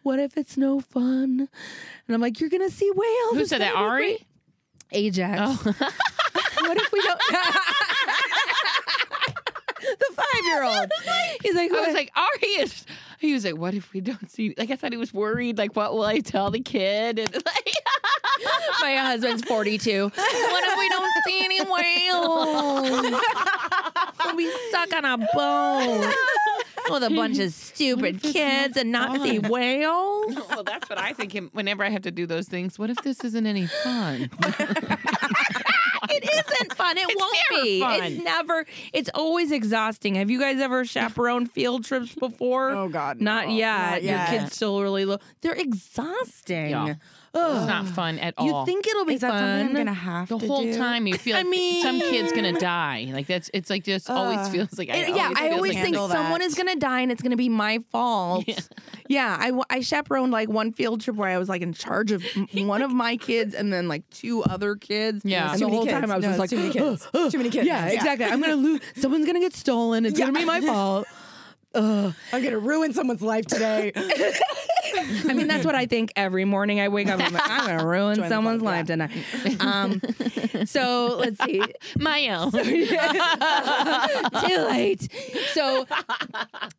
[0.01, 1.47] What if it's no fun?"
[2.07, 3.75] And I'm like, "You're gonna see whales." Who It's said that?
[3.75, 4.25] Ari?
[4.91, 5.39] Ajax.
[5.43, 5.75] Oh.
[6.61, 7.21] what if we don't?
[9.99, 10.91] the five year old.
[11.43, 12.85] He's like, I was "What?" like, Ari is.
[13.19, 15.57] He was like, "What if we don't see?" Like I thought he was worried.
[15.57, 17.19] Like, what will I tell the kid?
[17.19, 17.73] And like,
[18.81, 20.03] my husband's 42.
[20.05, 23.19] What if we don't see any whales?
[24.25, 26.13] We'll be stuck on a boat
[26.89, 30.35] with a bunch of stupid kids and not see whales.
[30.49, 31.37] well, that's what I think.
[31.53, 34.29] Whenever I have to do those things, what if this isn't any fun?
[36.31, 36.97] It isn't fun.
[36.97, 37.79] It won't never be.
[37.81, 38.03] fun.
[38.03, 38.65] It's never.
[38.93, 40.15] It's always exhausting.
[40.15, 42.71] Have you guys ever chaperoned field trips before?
[42.71, 43.55] Oh, God, not no.
[43.55, 43.91] yet.
[43.91, 44.29] Not Your yet.
[44.29, 45.17] kids still really low.
[45.41, 46.69] They're exhausting.
[46.69, 46.95] Yeah.
[47.33, 47.57] Ugh.
[47.57, 48.47] It's not fun at all.
[48.47, 49.39] You think it'll be Is that fun?
[49.59, 50.75] something I'm gonna have the to whole do?
[50.75, 53.07] time you feel I like mean- some kid's gonna die.
[53.13, 55.73] Like that's it's like just always Uh, feels like I It- yeah, always I always
[55.75, 58.45] like think handle someone is gonna die and it's gonna be my fault.
[58.47, 58.59] Yeah.
[59.07, 62.11] Yeah, I, w- I chaperoned like one field trip where I was like in charge
[62.11, 65.21] of one of my kids and then like two other kids.
[65.25, 65.51] Yeah.
[65.51, 65.99] and Too the many whole kids.
[65.99, 67.05] time I was No, just like, too many kids.
[67.05, 67.65] "Ugh, ugh." Too many kids.
[67.67, 67.93] Yeah, Yeah.
[67.93, 68.25] exactly.
[68.27, 68.81] I'm gonna lose.
[68.97, 70.05] Someone's gonna get stolen.
[70.05, 71.07] It's gonna be my fault.
[71.75, 72.13] Ugh.
[72.33, 73.91] I'm gonna ruin someone's life today.
[74.97, 77.19] I mean, that's what I think every morning I wake up.
[77.19, 79.11] I'm like, I'm gonna ruin Join someone's club, life tonight.
[79.59, 80.01] Um,
[80.65, 81.61] so let's see.
[81.97, 82.51] my own.
[84.47, 85.07] Too late.
[85.53, 85.85] So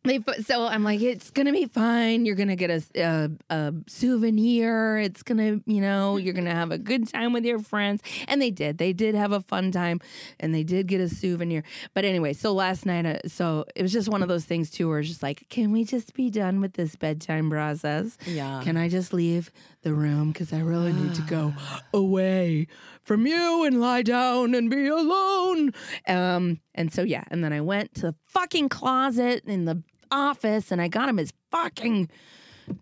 [0.03, 2.25] they so I'm like, it's gonna be fine.
[2.25, 4.97] You're gonna get a, a a souvenir.
[4.97, 8.01] It's gonna, you know, you're gonna have a good time with your friends.
[8.27, 8.77] And they did.
[8.77, 9.99] They did have a fun time,
[10.39, 11.63] and they did get a souvenir.
[11.93, 14.89] But anyway, so last night, uh, so it was just one of those things too,
[14.89, 18.00] where it's just like, can we just be done with this bedtime process?
[18.25, 18.61] Yeah.
[18.63, 19.51] Can I just leave
[19.83, 21.53] the room because I really need to go
[21.93, 22.67] away
[23.03, 25.71] from you and lie down and be alone.
[26.07, 30.71] Um, and so yeah, and then I went to the fucking closet in the office
[30.71, 32.09] and I got him his fucking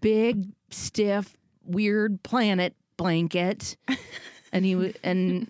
[0.02, 3.78] big, stiff, weird planet blanket,
[4.52, 5.48] and he w- and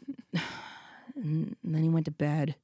[1.15, 2.55] and then he went to bed.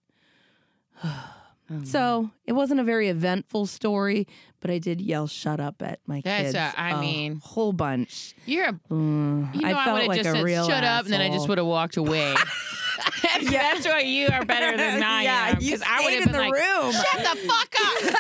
[1.83, 4.27] So it wasn't a very eventful story,
[4.59, 6.55] but I did yell "shut up" at my That's kids.
[6.55, 8.35] a- I mean- whole bunch.
[8.45, 8.73] You're a.
[8.91, 11.05] Mm, You know, I, I felt would have like just a said, real "Shut up,"
[11.05, 12.35] and then I just would have walked away.
[13.23, 15.57] that's, that's why you are better than I Yeah, am.
[15.59, 16.91] you 'cause I would have in been the like, room.
[16.91, 18.15] Shut the fuck up.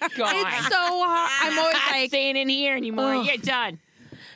[0.20, 1.30] It's so hard.
[1.42, 3.14] I'm always I'm like, staying in here anymore.
[3.16, 3.26] Ugh.
[3.26, 3.78] You're done.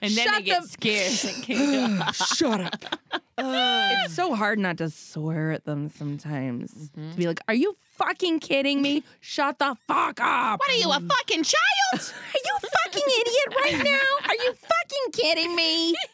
[0.02, 2.14] And then Shut they get the- scared.
[2.14, 2.98] shut up.
[3.38, 6.72] it's so hard not to swear at them sometimes.
[6.74, 7.10] Mm-hmm.
[7.12, 9.04] To be like, are you fucking kidding me?
[9.20, 10.58] Shut the fuck up.
[10.58, 11.58] what are you, a fucking child?
[11.94, 14.28] Are you fucking idiot right now?
[14.28, 15.94] Are you fucking kidding me?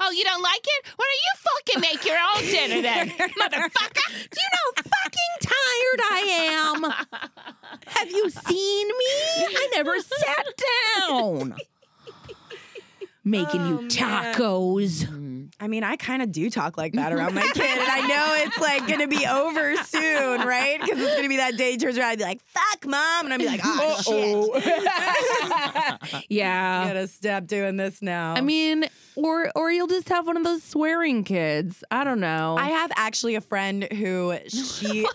[0.00, 0.84] Oh, you don't like it?
[0.94, 1.34] Why don't you
[1.74, 4.30] fucking make your own dinner then, motherfucker?
[4.30, 6.20] Do you know how fucking tired I
[6.52, 7.28] am?
[7.88, 9.56] Have you seen me?
[9.56, 10.46] I never sat
[11.08, 11.56] down.
[13.30, 13.88] Making Oh, you man.
[15.48, 15.64] Tacos.
[15.64, 18.34] I mean, I kind of do talk like that around my kid, and I know
[18.44, 20.80] it's like gonna be over soon, right?
[20.80, 23.34] Because it's gonna be that day he turns around and be like, "Fuck, mom," and
[23.34, 26.86] I'm be like, "Oh shit, yeah.
[26.86, 30.62] gotta stop doing this now." I mean, or or you'll just have one of those
[30.62, 31.82] swearing kids.
[31.90, 32.56] I don't know.
[32.58, 35.06] I have actually a friend who she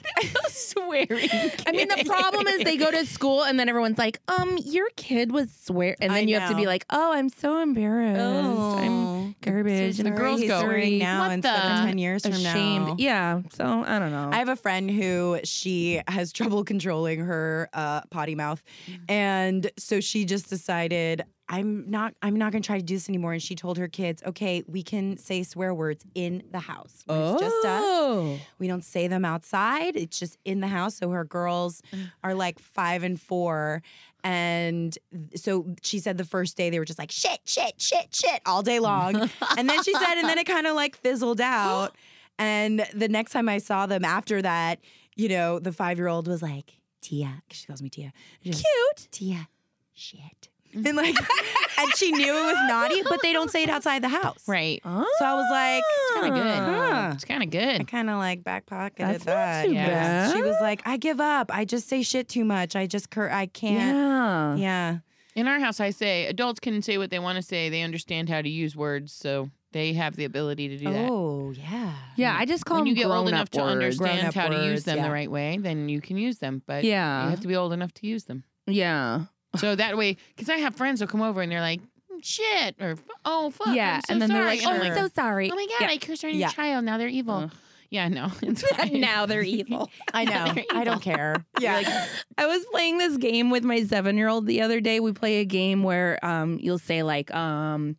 [0.47, 1.29] Swearing.
[1.67, 4.89] I mean, the problem is they go to school and then everyone's like, um, your
[4.95, 8.19] kid was swear, and I then you have to be like, oh, I'm so embarrassed.
[8.21, 9.97] Oh, I'm garbage.
[9.97, 10.61] So and sorry, girls he's go,
[10.99, 12.87] now "What instead the?" of ten years from ashamed.
[12.87, 12.95] now.
[12.97, 13.41] Yeah.
[13.53, 14.29] So I don't know.
[14.31, 18.61] I have a friend who she has trouble controlling her uh, potty mouth,
[19.07, 23.09] and so she just decided I'm not I'm not going to try to do this
[23.09, 23.33] anymore.
[23.33, 27.03] And she told her kids, okay, we can say swear words in the house.
[27.05, 27.81] When It's just us.
[27.83, 28.39] Oh.
[28.59, 29.95] We don't say them outside.
[29.95, 30.95] It's just in the house.
[30.95, 31.81] So her girls
[32.23, 33.81] are like five and four.
[34.23, 34.97] And
[35.35, 38.63] so she said the first day they were just like shit, shit, shit, shit all
[38.63, 39.15] day long.
[39.57, 41.95] and then she said, and then it kind of like fizzled out.
[42.39, 44.79] And the next time I saw them after that,
[45.15, 48.11] you know, the five year old was like, Tia, she calls me Tia.
[48.41, 49.07] Cute.
[49.11, 49.47] Tia,
[49.93, 50.49] shit.
[50.85, 54.09] and like, and she knew it was naughty, but they don't say it outside the
[54.09, 54.43] house.
[54.47, 54.81] Right.
[54.83, 54.89] So
[55.25, 56.11] I was like, ah.
[56.11, 56.59] it's Kind of good.
[56.93, 57.11] Huh.
[57.13, 57.81] It's kind of good.
[57.81, 59.65] I kind of like back pocketed That's not that.
[59.65, 59.87] too Yeah.
[59.87, 60.35] bad.
[60.35, 61.51] She was like, I give up.
[61.53, 62.75] I just say shit too much.
[62.75, 63.29] I just cur.
[63.29, 63.97] I can't.
[63.97, 64.55] Yeah.
[64.55, 64.97] Yeah.
[65.35, 67.69] In our house, I say adults can say what they want to say.
[67.69, 71.09] They understand how to use words, so they have the ability to do that.
[71.09, 71.95] Oh yeah.
[72.15, 74.47] Yeah, I just call when them you get old grown-up enough to understand Grown-up how
[74.49, 75.07] to use them yeah.
[75.07, 76.61] the right way, then you can use them.
[76.67, 77.23] But Yeah.
[77.23, 78.43] you have to be old enough to use them.
[78.67, 79.23] Yeah.
[79.57, 81.81] So that way, because I have friends who come over and they're like,
[82.21, 85.55] "Shit," or "Oh fuck," yeah, so and then they're like, "Oh, I'm so sorry." "Oh
[85.55, 85.87] my god, Yeah.
[85.93, 86.49] I cursed your Yeah.
[86.49, 86.85] child.
[86.85, 87.51] Now they're evil." Ugh.
[87.91, 88.31] Yeah, no,
[88.91, 89.91] now they're evil.
[90.15, 90.51] I know.
[90.55, 91.45] They're I don't care.
[91.59, 92.07] Yeah.
[92.39, 94.99] I was playing this game with my seven year old the other day.
[94.99, 97.97] We play a game where um you'll say like um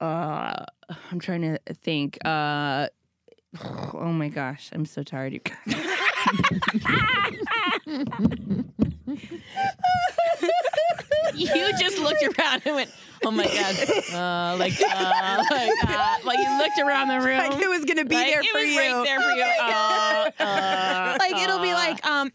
[0.00, 0.64] uh
[1.10, 2.18] I'm trying to think.
[2.24, 2.86] Uh
[3.94, 5.32] oh my gosh, I'm so tired.
[5.32, 5.40] You
[11.54, 12.90] you just looked around and went,
[13.24, 13.76] "Oh my god!"
[14.12, 17.38] Uh, like, uh, like, uh, like you looked around the room.
[17.38, 18.78] Like it was gonna be Like, there it for was you.
[18.78, 19.44] right there for you.
[19.60, 22.30] Uh, uh, like it'll be like um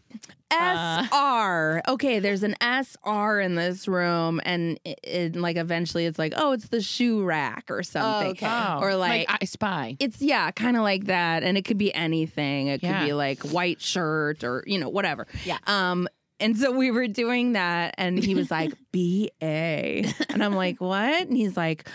[0.50, 1.04] Uh.
[1.12, 1.82] SR.
[1.88, 6.52] Okay, there's an SR in this room, and it, it- like eventually it's like, oh,
[6.52, 8.30] it's the shoe rack or something.
[8.30, 8.46] okay.
[8.46, 9.96] Oh, Or like, I spy.
[10.00, 12.68] it's yeah, kind of like that, and it could be anything.
[12.68, 15.26] It could be like white shirt or you know whatever.
[15.44, 15.58] Yeah.
[15.66, 16.08] Um.
[16.40, 21.26] And so we were doing that, and he was like, "BA," and I'm like, "What?"
[21.28, 21.88] And he's like,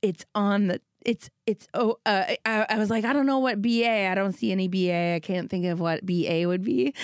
[0.00, 3.60] "It's on the." It's it's oh uh, I, I was like I don't know what
[3.60, 6.94] BA I don't see any BA I can't think of what BA would be,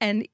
[0.00, 0.26] and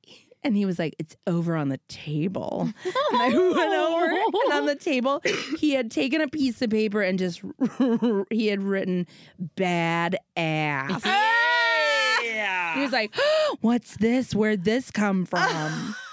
[0.42, 2.68] and he was like it's over on the table.
[2.84, 5.20] And I went over and on the table
[5.58, 7.42] he had taken a piece of paper and just
[8.30, 9.06] he had written
[9.56, 11.04] bad ass.
[12.74, 13.14] He was like,
[13.60, 14.34] "What's this?
[14.34, 15.94] Where'd this come from?"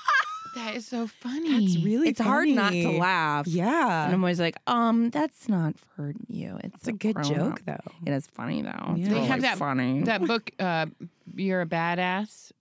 [0.56, 1.52] That is so funny.
[1.68, 2.10] That's really.
[2.10, 3.46] it's hard not to laugh.
[3.46, 4.06] Yeah.
[4.06, 6.58] And I'm always like, "Um, that's not for you.
[6.64, 7.92] It's It's a good joke up." though.
[8.08, 8.96] It is funny though.
[8.96, 10.02] It's They really have that- funny.
[10.04, 10.50] that book.
[10.60, 10.88] Uh,
[11.36, 12.52] You're a badass.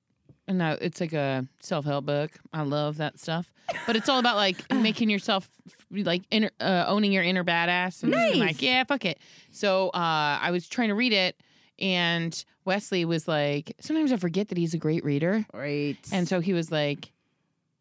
[0.46, 2.32] No, it's like a self help book.
[2.52, 3.50] I love that stuff.
[3.86, 5.48] But it's all about like making yourself
[5.90, 8.36] like inner, uh, owning your inner badass and Nice.
[8.36, 9.18] like, yeah, fuck it.
[9.52, 11.40] So uh, I was trying to read it,
[11.78, 15.96] and Wesley was like, sometimes I forget that he's a great reader, Right.
[16.12, 17.10] and so he was like,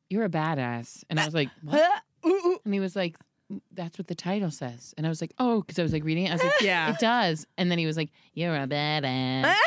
[0.09, 1.81] "You're a badass," and I was like, "What?"
[2.23, 3.15] Uh, and he was like,
[3.71, 6.25] "That's what the title says." And I was like, "Oh," because I was like reading
[6.25, 6.29] it.
[6.29, 6.91] I was like, Yeah.
[6.93, 9.55] it does." And then he was like, "You're a badass."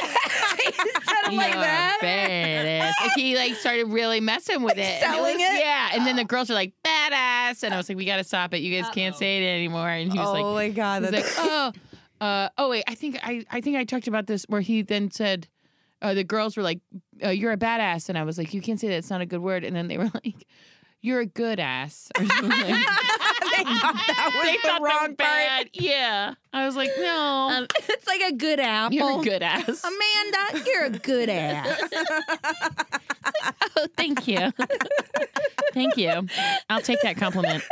[1.28, 1.98] Of like that.
[2.02, 3.06] badass.
[3.06, 4.82] Like he like started really messing with it.
[4.84, 5.60] And selling was- it?
[5.60, 5.90] Yeah.
[5.92, 7.62] And then the girls were like, badass.
[7.64, 8.58] And I was like, we gotta stop it.
[8.58, 9.88] You guys can't say it anymore.
[9.90, 11.02] And he was like, oh my god.
[11.02, 11.72] He's like, oh,
[12.20, 15.10] uh, oh wait, I think I, I think I talked about this where he then
[15.10, 15.48] said,
[16.02, 16.80] uh, the girls were like,
[17.24, 19.26] uh, "You're a badass," and I was like, "You can't say that; it's not a
[19.26, 20.46] good word." And then they were like,
[21.00, 22.50] "You're a good ass." Or something.
[22.50, 25.70] they thought that was they the thought wrong bad.
[25.72, 28.96] Yeah, I was like, "No, Um, it's like a good apple.
[28.96, 31.82] you're a good ass." Amanda, you're a good ass.
[33.76, 34.38] oh, thank you,
[35.74, 36.26] thank you.
[36.68, 37.64] I'll take that compliment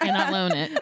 [0.00, 0.72] and I'll own it.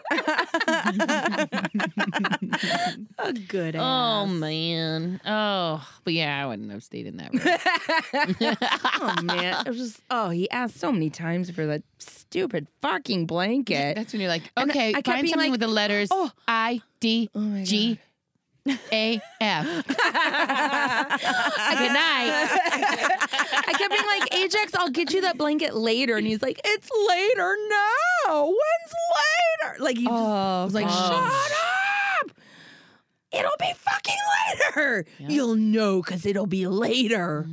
[3.19, 3.83] a good oh, ass.
[3.83, 5.21] Oh man.
[5.25, 7.41] Oh, but yeah, I wouldn't have stayed in that room.
[9.01, 13.25] oh man, it was just oh he asked so many times for that stupid fucking
[13.25, 13.95] blanket.
[13.95, 16.31] That's when you're like, okay, I kept find something like, with the letters oh.
[16.47, 17.99] I D Oh G
[18.67, 19.65] A F.
[19.87, 19.91] Good night.
[23.67, 26.89] I kept being like, Ajax, I'll get you that blanket later, and he's like, It's
[27.09, 28.45] later now.
[28.45, 29.83] When's later?
[29.83, 30.87] Like he just oh, was like.
[30.87, 31.51] Shut
[32.21, 32.31] up.
[33.33, 34.15] It'll be fucking
[34.75, 35.05] later.
[35.19, 35.27] Yeah.
[35.29, 37.47] You'll know because it'll be later.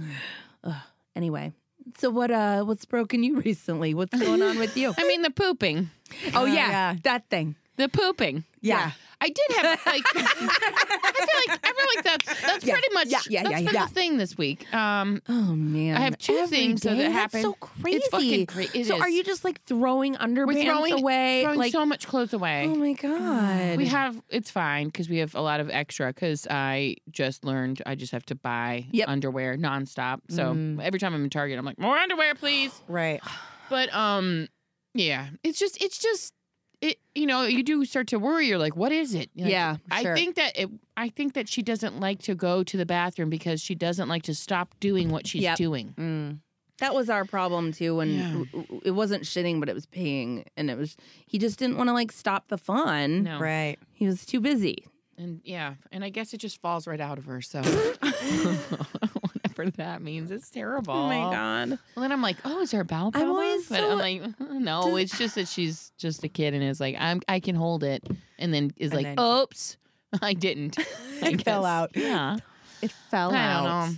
[0.63, 0.75] Ugh.
[1.17, 1.53] Anyway,
[1.99, 2.31] so what?
[2.31, 3.95] Uh, what's broken you recently?
[3.95, 4.95] What's going on with you?
[4.97, 5.91] I mean, the pooping.
[6.35, 6.95] oh Uh, yeah, yeah.
[7.03, 7.57] that thing.
[7.77, 8.45] The pooping.
[8.61, 8.93] Yeah.
[9.23, 13.09] I did have like I feel like I feel like that's that's Yeah, pretty much
[13.09, 13.87] yeah, yeah, that's yeah, been yeah.
[13.87, 14.73] the thing this week.
[14.75, 17.03] Um Oh man, I have two Every things that day?
[17.03, 17.43] That's happen.
[17.43, 17.99] so crazy.
[17.99, 19.01] It's fucking cra- it so is.
[19.03, 21.43] are you just like throwing underpants throwing away?
[21.43, 22.67] throwing like so much clothes away.
[22.67, 26.47] oh my god, We have it's fine because we have a lot of extra because
[26.49, 29.09] I just learned I just have to buy Yep.
[29.09, 30.21] underwear nonstop.
[30.31, 30.83] So Mm.
[30.83, 32.73] every time I'm in Target, I'm like, more underwear, please.
[32.89, 33.21] Right.
[33.69, 34.49] But um,
[34.95, 36.33] yeah, it's just it's just
[36.81, 36.99] it.
[37.15, 38.47] You know, you do start to worry.
[38.47, 39.31] You're like, what is it?
[39.35, 40.71] You're like, Yeah, I think that it.
[40.97, 44.23] I think that she doesn't like to go to the bathroom because she doesn't like
[44.25, 45.57] to stop doing what she's Yep.
[45.57, 45.95] doing.
[45.99, 46.39] Mm.
[46.79, 47.97] That was our problem too.
[47.97, 48.29] When Yeah.
[48.33, 51.77] w- w- it wasn't shitting, but it was peeing, and it was he just didn't
[51.77, 53.25] want to like stop the fun.
[53.25, 53.77] No, Right.
[53.93, 54.87] He was too busy.
[55.19, 57.43] and yeah, and I guess it just falls right out of her.
[57.43, 57.61] So
[59.67, 59.77] whatever.
[59.77, 60.31] that means.
[60.31, 60.95] It's terrible.
[61.01, 61.71] Oh my god.
[61.95, 64.23] Well, then I'm like, oh, is there a bowel I'm always but so- I'm like,
[64.51, 67.85] no, it's just that she's just a kid and is like, I'm, I can hold
[67.85, 68.07] it,
[68.39, 69.77] and then is And like, then- oops,
[70.23, 70.79] I didn't.
[71.23, 71.91] I It fell out.
[71.95, 72.37] Yeah,
[72.83, 73.95] It fell I know.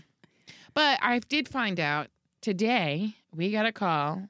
[0.75, 2.09] But I did find out
[2.41, 3.17] today.
[3.35, 4.29] We got a call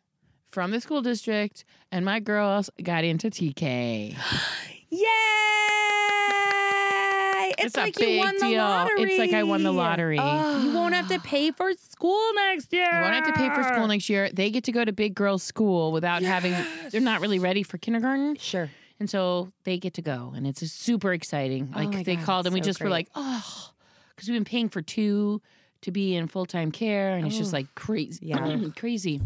[0.50, 4.16] from the school district, and my girls got into TK.
[4.90, 5.06] Yay!
[7.64, 8.62] It's, a like big you won the deal.
[8.62, 9.02] lottery.
[9.02, 10.18] It's like I won the lottery.
[10.20, 10.62] Ah.
[10.62, 12.90] You won't have to pay for school next year.
[12.90, 14.30] I won't have to pay for school next year.
[14.32, 16.54] They get to go to big girls' school without having.
[16.90, 18.36] They're not really ready for kindergarten.
[18.36, 18.70] Sure.
[19.00, 21.72] And so they get to go, and it's super exciting.
[21.74, 23.70] Oh Like my they God, called, and we so just were like, oh,
[24.14, 25.40] because we've been paying for two
[25.80, 27.56] to be in full time care, and it's just Oh.
[27.56, 28.58] like crazy, Yeah.
[28.76, 29.20] crazy.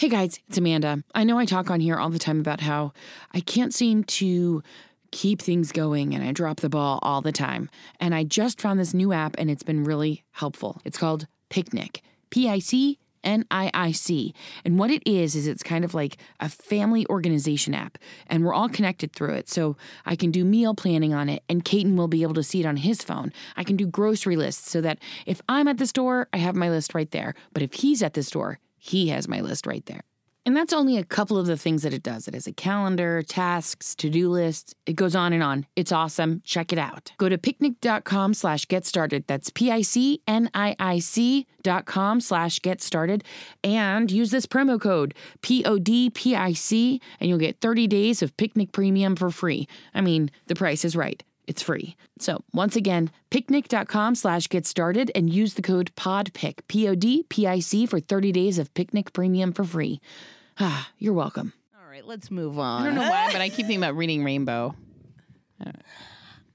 [0.00, 1.04] Hey guys, it's Amanda.
[1.14, 2.94] I know I talk on here all the time about how
[3.34, 4.62] I can't seem to
[5.10, 7.68] keep things going and I drop the ball all the time.
[8.00, 10.80] And I just found this new app and it's been really helpful.
[10.86, 12.00] It's called Picniic.
[12.30, 14.32] P I C N I I C.
[14.64, 17.98] And what it is, is it's kind of like a family organization app.
[18.26, 19.50] And we're all connected through it.
[19.50, 19.76] So
[20.06, 22.66] I can do meal planning on it, and Caton will be able to see it
[22.66, 23.34] on his phone.
[23.54, 26.70] I can do grocery lists so that if I'm at the store, I have my
[26.70, 27.34] list right there.
[27.52, 30.02] But if he's at the store, he has my list right there.
[30.46, 32.26] And that's only a couple of the things that it does.
[32.26, 34.74] It has a calendar, tasks, to-do lists.
[34.86, 35.66] It goes on and on.
[35.76, 36.40] It's awesome.
[36.44, 37.12] Check it out.
[37.18, 39.24] Go to picniic.com slash get started.
[39.26, 43.22] That's P-I-C-N-I-I-C dot com slash get started.
[43.62, 45.12] And use this promo code
[45.42, 49.68] P-O-D-P-I-C and you'll get 30 days of Picniic Premium for free.
[49.94, 51.22] I mean, the price is right.
[51.50, 51.96] It's free.
[52.20, 58.30] So once again, picniic.com slash get started and use the code PODPIC, P-O-D-P-I-C for 30
[58.30, 60.00] days of Picniic Premium for free.
[60.62, 61.54] Ah, you're welcome.
[61.74, 62.82] All right, let's move on.
[62.82, 64.74] I don't know why, but I keep thinking about reading Rainbow.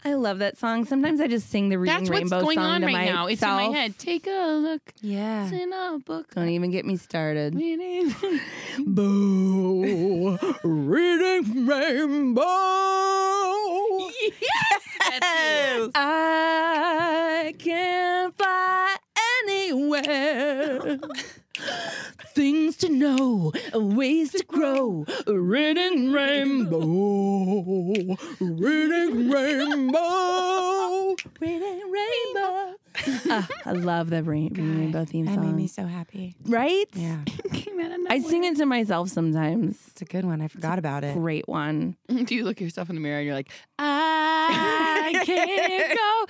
[0.06, 0.86] I love that song.
[0.86, 3.26] Sometimes I just sing the Reading That's what's Rainbow going song on to right now.
[3.26, 3.98] It's in my head.
[3.98, 4.94] Take a look.
[5.02, 5.46] Yeah.
[5.46, 6.36] It's in a book.
[6.36, 7.56] Don't even get me started.
[7.56, 8.14] Reading.
[8.86, 12.44] Boo, reading rainbow.
[14.42, 18.96] Yes, I can fly
[19.44, 21.00] anywhere.
[22.34, 25.06] Things to know, ways to grow.
[25.28, 27.94] a Reading rainbow,
[28.40, 32.76] reading rainbow, reading rainbow.
[33.30, 35.36] Ah, I love the rain, Reading rainbow theme song.
[35.36, 36.36] That made me so happy.
[36.46, 36.86] Right?
[36.94, 37.20] Yeah.
[37.54, 39.78] Came out of I sing it to myself sometimes.
[39.92, 40.42] It's a good one.
[40.42, 41.16] I forgot about it.
[41.16, 41.96] Great one.
[42.08, 46.26] Do you look yourself in the mirror and you're like, I can't go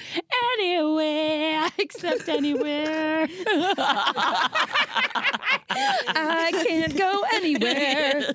[0.54, 3.28] anywhere except anywhere.
[6.08, 8.34] I can't go anywhere.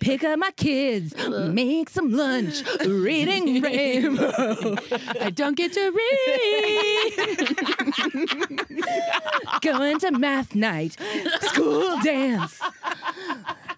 [0.00, 4.76] Pick up my kids, make some lunch, reading rainbow.
[5.20, 7.07] I don't get to read.
[9.60, 10.96] Going to math night,
[11.42, 12.60] school dance.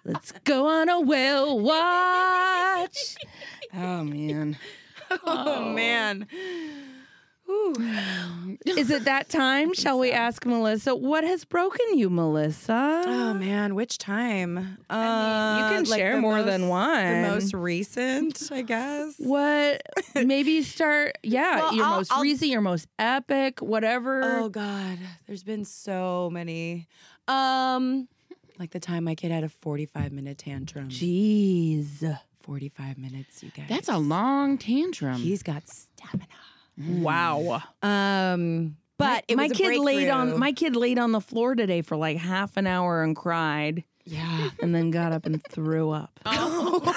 [0.03, 3.15] Let's go on a whale watch.
[3.73, 4.57] Oh man.
[5.25, 6.25] Oh, man.
[8.65, 9.73] Is it that time?
[9.73, 10.95] Shall we ask Melissa?
[10.95, 13.03] What has broken you, Melissa?
[13.05, 14.77] Oh man, which time?
[14.89, 17.21] Uh, you can share the more than one.
[17.23, 19.15] The most recent, I guess.
[19.17, 19.81] What?
[20.15, 21.17] Maybe start.
[21.23, 24.39] Yeah, Well, your I'll- most I'll- recent, your most epic, whatever.
[24.39, 24.97] Oh God,
[25.27, 26.87] there's been so many.
[27.27, 28.07] Um,
[28.59, 30.89] like the time my kid had a 45 minute tantrum.
[30.89, 32.17] Jeez.
[32.41, 33.67] 45 minutes, you guys.
[33.69, 35.15] That's a long tantrum.
[35.17, 36.25] He's got stamina.
[36.77, 37.63] Wow.
[37.81, 41.55] Um, but it my was a kid laid on my kid laid on the floor
[41.55, 44.49] today for like half an hour and cried, yeah.
[44.61, 46.11] and then got up and threw up.
[46.25, 46.93] I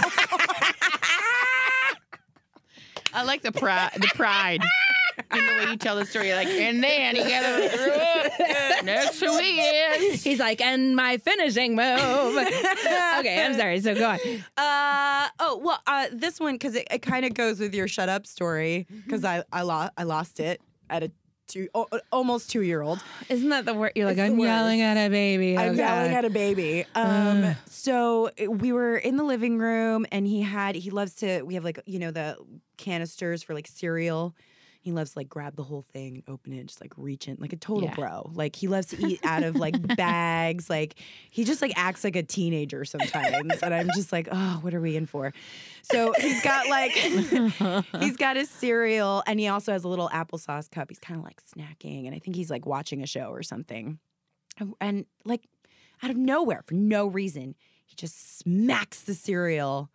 [3.24, 3.92] like the pride.
[3.94, 4.60] The pride.
[5.39, 7.70] In the way you tell the story, You're like, and then he got up and
[7.70, 8.85] threw up.
[8.85, 10.22] That's who he is.
[10.22, 12.37] He's like, and my finishing move.
[12.37, 13.80] okay, I'm sorry.
[13.80, 14.18] So go on.
[14.57, 18.09] Uh oh well uh this one because it, it kind of goes with your shut
[18.09, 20.61] up story because I I lost I lost it
[20.91, 21.11] at a
[21.47, 23.93] two oh, almost two year old Isn't that the word?
[23.95, 25.59] You're like, It's I'm yelling at a baby.
[25.59, 25.78] I'm Okay.
[25.78, 26.87] yelling at a baby.
[26.95, 31.43] Um, so we were in the living room, and he had he loves to.
[31.43, 32.37] We have like you know the
[32.76, 34.35] canisters for like cereal.
[34.85, 37.26] He loves to like grab the whole thing and open it, and just like reach
[37.26, 37.95] in like a total Yeah.
[37.95, 38.30] bro.
[38.35, 40.68] Like he loves to eat out of like bags.
[40.68, 40.97] Like
[41.30, 44.80] he just like acts like a teenager sometimes, and I'm just like, oh, what are
[44.82, 45.32] we in for?
[45.82, 46.91] So he's got like
[48.01, 50.91] he's got his cereal, and he also has a little applesauce cup.
[50.91, 53.99] He's kind of like snacking, and I think he's like watching a show or something.
[54.59, 55.49] And- and like
[56.03, 57.55] out of nowhere for no reason
[57.87, 59.89] he just smacks the cereal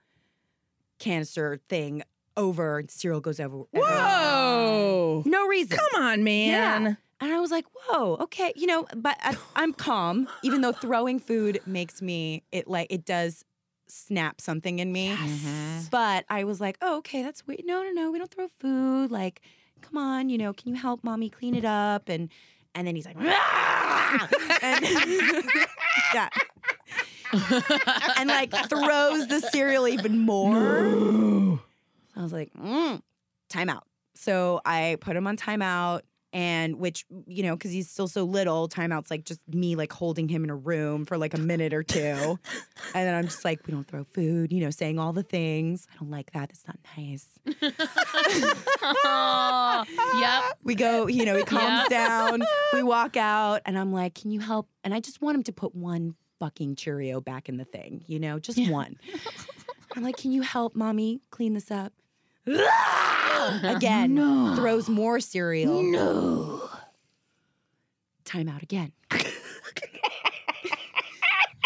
[1.00, 2.02] canister thing
[2.40, 3.64] over, and cereal goes over.
[3.72, 5.24] Whoa.
[5.26, 5.78] No reason.
[5.78, 6.84] Come on, man.
[6.84, 6.94] Yeah.
[7.22, 11.20] And I was like, whoa, okay, you know, but I, I'm calm, even though throwing
[11.20, 13.44] food makes me, it like, it does
[13.88, 15.10] snap something in me.
[15.10, 15.90] Yes.
[15.92, 17.64] But I was like, oh, okay, that's weird.
[17.66, 19.12] No, no, no, we don't throw food.
[19.12, 19.42] Like,
[19.82, 22.08] come on, you know, can you help mommy clean it up?
[22.08, 22.30] And,
[22.74, 24.30] and then he's like, "Ah!"
[24.62, 24.86] and,
[26.14, 26.30] yeah.
[28.18, 31.60] and like throws the cereal even more.
[32.20, 33.02] I was like, mm,
[33.50, 33.82] timeout.
[34.16, 36.02] So I put him on timeout,
[36.34, 40.28] and which you know, because he's still so little, timeout's like just me like holding
[40.30, 42.38] him in a room for like a minute or two, and
[42.94, 45.88] then I'm just like, we don't throw food, you know, saying all the things.
[45.92, 46.50] I don't like that.
[46.52, 47.28] It's not nice.
[50.20, 50.44] yep.
[50.64, 52.08] We go, you know, he calms Yeah.
[52.08, 52.44] down.
[52.74, 54.68] We walk out, and I'm like, can you help?
[54.84, 58.20] And I just want him to put one fucking Cheerio back in the thing, you
[58.20, 58.98] know, just one.
[59.96, 61.94] I'm like, can you help mommy clean this up?
[63.64, 64.16] Again,
[64.56, 65.82] throws more cereal.
[65.84, 66.70] No.
[68.26, 68.92] Time out again.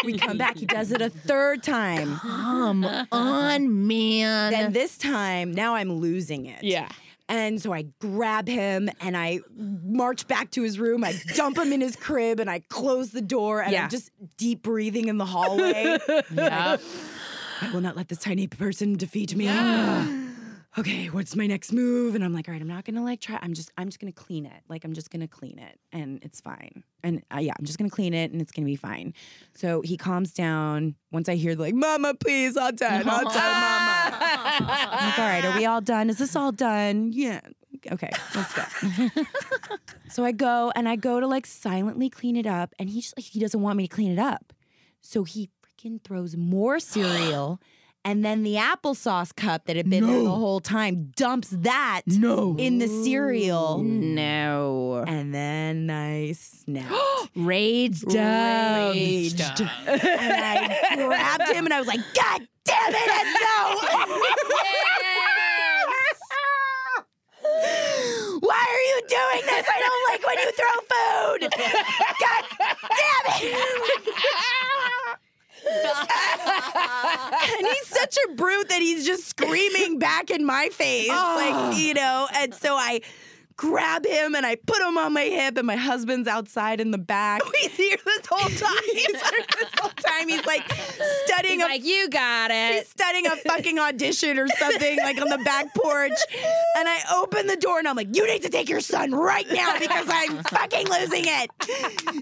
[0.04, 0.56] we come back.
[0.56, 2.16] He does it a third time.
[2.16, 4.52] Come on, man.
[4.52, 6.62] Then this time, now I'm losing it.
[6.62, 6.88] yeah.
[7.26, 11.02] And so I grab him and I march back to his room.
[11.04, 13.84] I dump him in his crib and I close the door and Yeah.
[13.84, 15.96] I'm just deep breathing in the hallway.
[16.30, 16.80] Yep.
[17.62, 19.46] I will not let this tiny person defeat me.
[20.78, 22.14] Okay, what's my next move?
[22.14, 23.38] And I'm like, all right, I'm not gonna like try.
[23.40, 24.62] I'm just, I'm just gonna clean it.
[24.68, 26.82] Like, I'm just gonna clean it, and it's fine.
[27.02, 29.14] And uh, yeah, I'm just gonna clean it, and it's gonna be fine.
[29.54, 30.94] So he calms down.
[31.10, 34.18] Once I hear like, Mama, please, all done, all done, Mama.
[34.20, 36.10] I'm like, all right, are we all done?
[36.10, 37.12] Is this all done?
[37.12, 37.40] Yeah.
[37.90, 39.24] Okay, let's go.
[40.08, 43.16] so I go and I go to like silently clean it up, and he just
[43.16, 44.52] like he doesn't want me to clean it up.
[45.00, 47.60] So he freaking throws more cereal.
[48.06, 52.54] And then the applesauce cup that had been there the whole time dumps that No.
[52.58, 53.78] in the cereal.
[53.82, 55.02] No.
[55.06, 56.92] And then I snapped.
[57.34, 58.92] Raged out.
[58.92, 59.40] Raged.
[59.60, 63.80] and I grabbed him and I was like, God damn it, Enzo!
[68.40, 69.66] Why are you doing this?
[69.68, 71.40] I don't like when you throw food.
[72.20, 74.54] God damn it.
[78.04, 81.08] Such a brute that he's just screaming back in my face.
[81.08, 81.76] Like, ah.
[81.76, 83.00] you know, and so I
[83.56, 86.98] grab him and I put him on my hip, and my husband's outside in the
[86.98, 87.40] back.
[87.60, 88.82] He's here this whole time.
[88.92, 90.28] He's here this whole time.
[90.28, 90.68] He's like
[91.24, 92.74] studying He's a like, you got it.
[92.74, 96.18] He's studying a fucking audition or something, like on the back porch.
[96.76, 99.46] And I open the door and I'm like, you need to take your son right
[99.50, 101.50] now because I'm fucking losing it.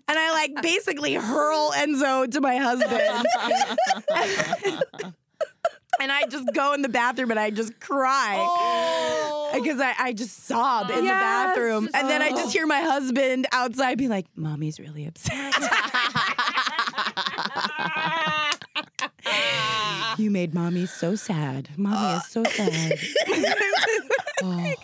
[0.08, 3.26] And I like basically hurl Enzo to my husband.
[6.00, 8.36] And I just go in the bathroom and I just cry.
[8.38, 9.50] Oh.
[9.54, 11.88] Because I, I just sob in the bathroom.
[11.94, 12.50] And then I just oh.
[12.50, 15.54] hear my husband outside be like, Mommy's really upset.
[20.18, 21.68] you made mommy so sad.
[21.76, 22.98] Mommy is so sad.
[24.44, 24.74] Oh.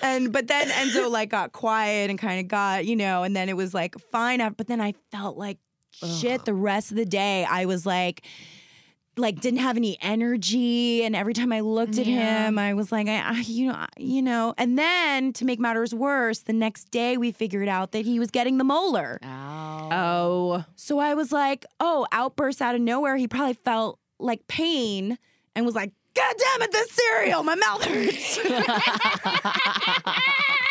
[0.00, 3.48] And but then Enzo like got quiet and kind of got, you know, and then
[3.48, 4.38] it was like fine.
[4.56, 5.58] But then I felt like
[5.90, 7.44] shit the rest of the day.
[7.44, 8.24] I was like,
[9.20, 12.48] like didn't have any energy, and every time I looked at Yeah.
[12.48, 14.54] him, I was like, I, I, you know, you know.
[14.58, 18.30] And then to make matters worse, the next day we figured out that he was
[18.30, 19.18] getting the molar.
[19.22, 19.88] Ow.
[19.92, 20.64] Oh.
[20.76, 23.16] So I was like, oh, outburst out of nowhere.
[23.16, 25.18] He probably felt like pain
[25.54, 28.38] and was like, God damn it, this cereal, my mouth hurts.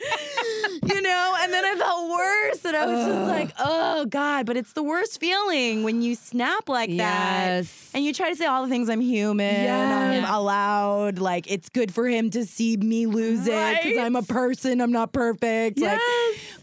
[0.86, 2.64] you know, and then I felt worse.
[2.64, 6.68] And I was just like, oh God, but it's the worst feeling when you snap
[6.68, 7.66] like that.
[7.94, 9.46] And you try to say all the things I'm human,
[9.92, 10.30] I'm Yes.
[10.30, 14.80] allowed, like it's good for him to see me lose it because I'm a person,
[14.80, 15.80] I'm not perfect.
[15.80, 16.00] Like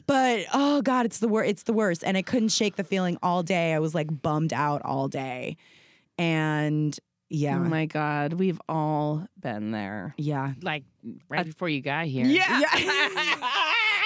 [0.08, 1.50] but oh god, it's the worst.
[1.50, 3.74] It's the worst, and I couldn't shake the feeling all day.
[3.74, 5.58] I was like bummed out all day,
[6.18, 6.98] and
[7.30, 8.34] yeah, Oh my God.
[8.34, 10.14] We've all been there.
[10.18, 10.84] yeah, Like
[11.30, 12.26] right before you got here.
[12.26, 12.44] yeah.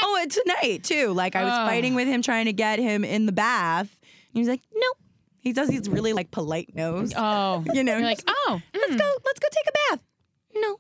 [0.03, 1.13] oh, and tonight too.
[1.13, 1.65] Like I was Oh.
[1.67, 3.97] fighting with him, trying to get him in the bath.
[4.01, 4.97] And he was like, "Nope."
[5.41, 7.13] He does these really like polite nose.
[7.15, 7.63] Oh.
[7.73, 8.61] You know, You're like, oh.
[8.73, 8.97] let's hmm.
[8.97, 9.11] go.
[9.25, 10.03] Let's go take a bath.
[10.55, 10.79] No.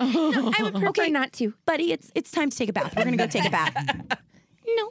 [0.00, 1.10] I would prefer Okay.
[1.10, 1.52] not to.
[1.66, 2.94] buddy, it's it's time to take a bath.
[2.96, 3.74] We're gonna go take a bath.
[4.76, 4.90] no.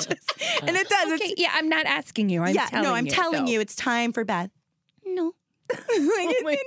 [0.00, 1.12] Just- and it does.
[1.20, 2.42] Okay, yeah, I'm not asking you.
[2.42, 3.50] I'm yeah, telling no, I'm you, telling though.
[3.52, 4.50] you, it's time for bath.
[5.04, 5.34] No.
[5.90, 6.58] Oh Like,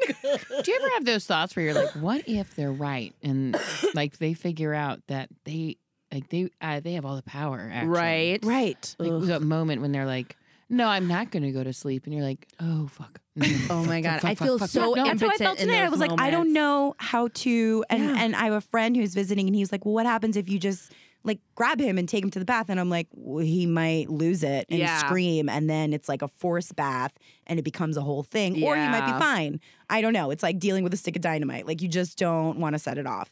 [0.64, 3.16] Do you ever have those thoughts where you're like, what if they're right?
[3.24, 3.58] And
[3.96, 5.78] like they figure out that they
[6.12, 7.90] like they uh, they have all the power actually.
[7.90, 8.40] Right.
[8.46, 8.96] right.
[9.00, 10.36] Like that moment when they're like,
[10.70, 12.06] no, I'm not going to go to sleep.
[12.06, 13.20] And you're like, oh, fuck.
[13.36, 14.22] No, no, Oh fuck, my God.
[14.22, 14.96] fuck, I feel fuck, so fuck.
[14.98, 15.80] No, That's how I felt in today.
[15.80, 17.84] I those was like, I don't know how to.
[17.90, 18.16] And Yeah.
[18.24, 20.60] and I have a friend who's visiting, and he's like, Well, what happens if you
[20.60, 20.92] just
[21.24, 22.68] like grab him and take him to the bath?
[22.70, 24.98] And I'm like, well, he might lose it and Yeah.
[25.00, 27.14] scream, and then it's like a forced bath,
[27.48, 28.64] and it becomes a whole thing.
[28.64, 29.60] Or you might be fine.
[29.90, 30.32] I don't know.
[30.32, 31.68] It's like dealing with a stick of dynamite.
[31.68, 33.30] Like you just don't want to set it off.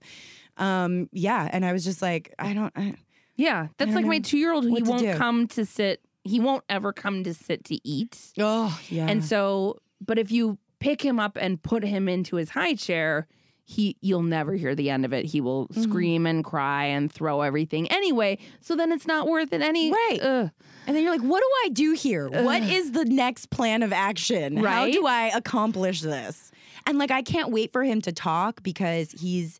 [0.57, 1.49] Um, yeah.
[1.51, 2.73] And I was just like, I don't.
[2.75, 2.95] I,
[3.35, 4.65] Yeah, that's don't like my two year old.
[4.65, 5.15] He won't do.
[5.15, 6.01] come to sit.
[6.25, 8.17] He won't ever come to sit to eat.
[8.37, 9.07] oh yeah.
[9.07, 13.27] And so, but if you pick him up and put him into his high chair,
[13.69, 15.25] he you'll never hear the end of it.
[15.25, 15.83] He will Mm-hmm.
[15.83, 18.39] scream and cry and throw everything anyway.
[18.61, 19.91] So then it's not worth it any.
[19.91, 20.19] Right.
[20.21, 20.49] Ugh.
[20.87, 22.27] And then you're like, what do I do here?
[22.29, 24.55] What is the next plan of action?
[24.59, 24.73] Right?
[24.73, 26.51] How do I accomplish this?
[26.87, 29.59] And like, I can't wait for him to talk because he's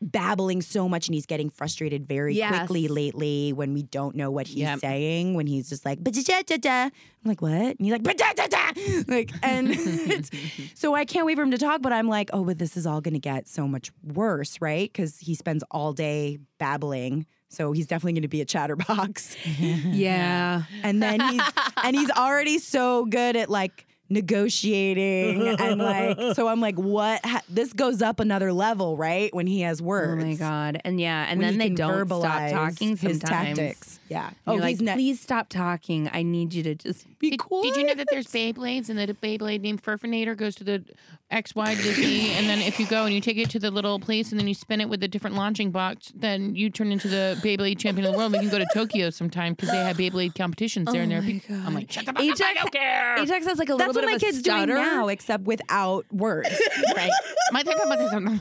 [0.00, 2.56] babbling so much and he's getting frustrated very Yes.
[2.56, 4.78] quickly lately when we don't know what he's Yep.
[4.80, 5.34] saying.
[5.34, 6.92] When he's just like, "Ba-da-da-da-da." I'm
[7.24, 7.50] like, what?
[7.52, 10.30] And he's like, "Ba-da-da-da." like, and it's,
[10.74, 11.82] so I can't wait for him to talk.
[11.82, 14.88] But I'm like, oh, but this is all going to get so much worse, right?
[14.92, 17.26] Because he spends all day babbling.
[17.50, 19.34] So he's definitely going to be a chatterbox.
[19.58, 20.62] Yeah.
[20.84, 21.42] and then he's
[21.82, 27.42] and he's already so good at like negotiating and like so I'm like what ha-
[27.48, 30.18] this goes up another level right when he has work.
[30.20, 30.80] Oh my god.
[30.84, 34.64] And yeah, and When then they don't stop verbalize talking his tactics yeah And oh
[34.64, 36.08] he's like, ne- please stop talking.
[36.12, 37.62] I need you to just be Did, quiet.
[37.64, 40.84] did you know that there's Beyblades and that a Beyblade named Furfinator goes to the
[41.30, 43.70] XY to the Z, and then if you go and you take it to the
[43.70, 46.90] little place and then you spin it with a different launching box, then you turn
[46.90, 48.32] into the Beyblade champion of the world.
[48.32, 51.02] We can go to Tokyo sometime because they have Beyblade competitions there.
[51.02, 53.18] and there, are my I'm like, shut the fuck up, Ajax, I don't care.
[53.18, 54.72] Ajax has like a that's little what bit of a kid's stutter.
[54.72, 56.48] doing now except without words
[56.96, 57.10] right.
[57.52, 57.62] My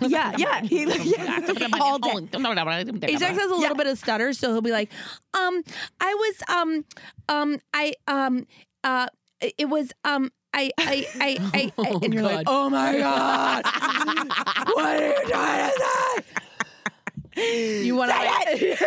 [0.08, 1.40] yeah yeah he yeah,
[1.82, 2.14] all day
[3.04, 4.92] Ajax has a little bit of stutter, so he'll be like,
[5.34, 5.57] um,
[6.00, 6.86] I was, um,
[7.30, 8.46] um, I, um,
[8.84, 9.08] uh,
[9.42, 13.66] it was, um, I, I, I, I, I and you're like, oh my god,
[14.74, 16.24] what are you trying to say?
[17.86, 18.18] You want to
[18.58, 18.80] say it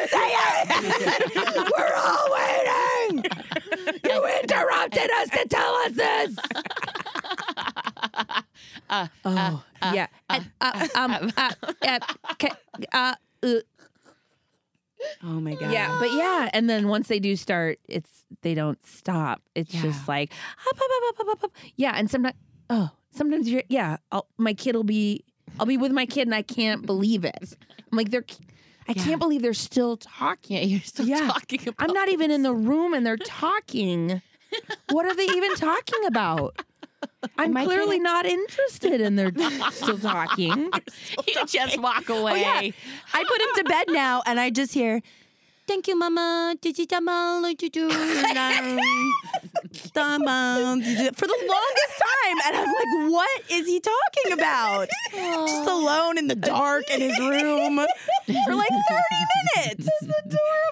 [1.77, 3.25] we're all waiting
[4.05, 6.37] You interrupted us to tell us this.
[8.89, 9.63] Uh, Oh,
[9.95, 10.07] yeah.
[10.29, 11.53] And, uh, um, uh,
[11.87, 11.99] uh,
[12.39, 12.57] ca-
[12.93, 13.49] uh, uh,
[15.23, 18.79] oh my god Yeah, but yeah, and then once they do start, it's they don't
[18.87, 19.43] stop.
[19.55, 19.83] It's Yeah.
[19.83, 20.33] just like
[20.71, 21.53] up, up, up, up, up, up.
[21.77, 22.37] yeah, and sometimes
[22.71, 25.25] oh, sometimes you're yeah, I'll, my kid will be
[25.59, 27.55] I'll be with my kid and I can't believe it.
[27.93, 28.25] I'm like they're
[28.89, 29.05] I Yeah.
[29.05, 30.57] can't believe they're still talking.
[30.57, 31.29] yeah, you're still Yeah.
[31.29, 31.75] talking about.
[31.79, 34.23] I'm not even in the room and they're talking.
[34.89, 36.57] What are they even talking about?
[37.39, 39.33] I'm my kid- clearly not interested and they're
[39.71, 40.71] still talking.
[41.29, 42.33] you just walk away.
[42.33, 42.71] Oh, yeah.
[43.15, 45.03] I put him to bed now, and I just hear,
[45.67, 47.89] "Thank you, Mama." Did you tama like you do?
[49.95, 54.89] Tama, did you-" For the longest time, and I'm like, "What is he talking about?"
[55.13, 57.77] Just alone in the dark in his room
[58.45, 59.03] for like 30
[59.57, 59.89] minutes.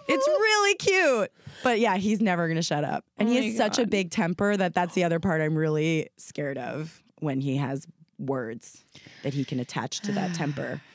[0.09, 1.31] It's really cute.
[1.62, 4.56] But yeah, he's never gonna shut up, and Oh he has such a big temper
[4.56, 7.86] that that's the other part I'm really scared of when he has
[8.18, 8.84] words
[9.22, 10.80] that he can attach to that temper.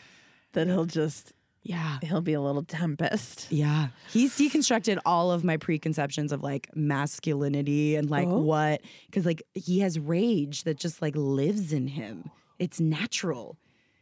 [0.54, 1.34] That he'll just
[1.64, 1.98] Yeah.
[2.04, 3.48] he'll be a little tempest.
[3.52, 3.88] Yeah.
[4.12, 8.38] He's deconstructed all of my preconceptions of like masculinity and like Oh.
[8.40, 12.30] what, because like he has rage that just like lives in him.
[12.60, 13.58] It's natural.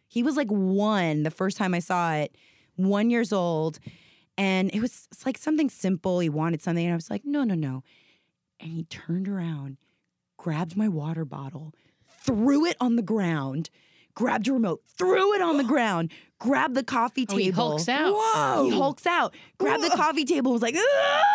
[0.10, 2.36] He was like one the first time I saw it,
[2.76, 3.80] one years old.
[4.42, 6.20] And it was it's like something simple.
[6.20, 6.84] He wanted something.
[6.84, 7.84] And I was like, no, no, no.
[8.60, 9.78] And he turned around,
[10.38, 11.74] grabbed my water bottle,
[12.24, 13.70] threw it on the ground,
[14.16, 17.40] grabbed a remote, threw it on the ground, grabbed the coffee Oh, table.
[17.44, 18.14] he hulks out.
[18.16, 18.64] Whoa.
[18.64, 21.28] He hulks out, grabbed the coffee table, was like, "Ah!"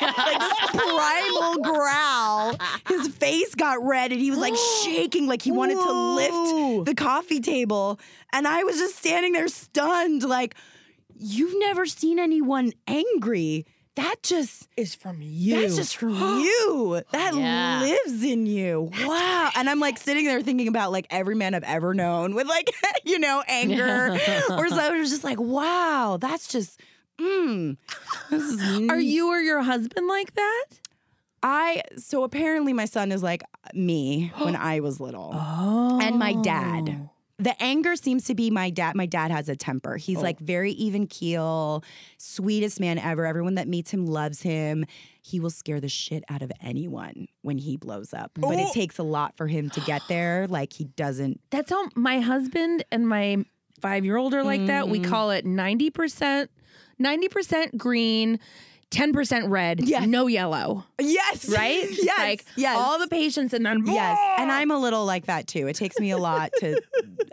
[0.00, 2.56] like this primal growl.
[2.88, 4.54] His face got red and he was like
[4.84, 7.98] shaking, like he wanted to lift the coffee table.
[8.32, 10.54] And I was just standing there stunned, like,
[11.18, 13.66] you've never seen anyone angry.
[13.96, 15.60] That just Is from you.
[15.60, 16.10] that's just from
[16.40, 17.02] you.
[17.10, 17.80] That Yeah.
[17.80, 18.90] lives in you.
[19.04, 19.50] Wow.
[19.56, 22.70] And I'm like sitting there thinking about like every man I've ever known with like,
[23.04, 24.12] you know, anger.
[24.50, 26.80] or so I was just like, wow, that's just,
[27.18, 27.76] mm.
[28.30, 30.64] This Are you or your husband like that?
[31.42, 33.42] I, so apparently my son is like
[33.74, 35.32] me when I was little.
[35.34, 35.98] Oh.
[36.00, 37.08] And my dad.
[37.40, 38.96] The anger seems to be my dad.
[38.96, 39.96] My dad has a temper.
[39.96, 41.84] He's like very even keel,
[42.16, 43.24] sweetest man ever.
[43.26, 44.84] Everyone that meets him loves him.
[45.22, 48.32] He will scare the shit out of anyone when he blows up.
[48.34, 50.46] But it takes a lot for him to get there.
[50.58, 51.40] Like he doesn't.
[51.50, 53.44] That's how my husband and my
[53.80, 54.88] five year old are like that.
[54.88, 55.04] We Mhm.
[55.04, 56.48] call it 90%,
[57.00, 58.40] 90% green,
[58.90, 60.06] 10% red, Yes.
[60.06, 61.48] no yellow, Yes.
[61.50, 61.86] right?
[61.90, 62.18] yes.
[62.18, 62.76] Like yes.
[62.78, 65.66] all the patients and then Yes, and I'm a little like that too.
[65.68, 66.80] It takes me a lot to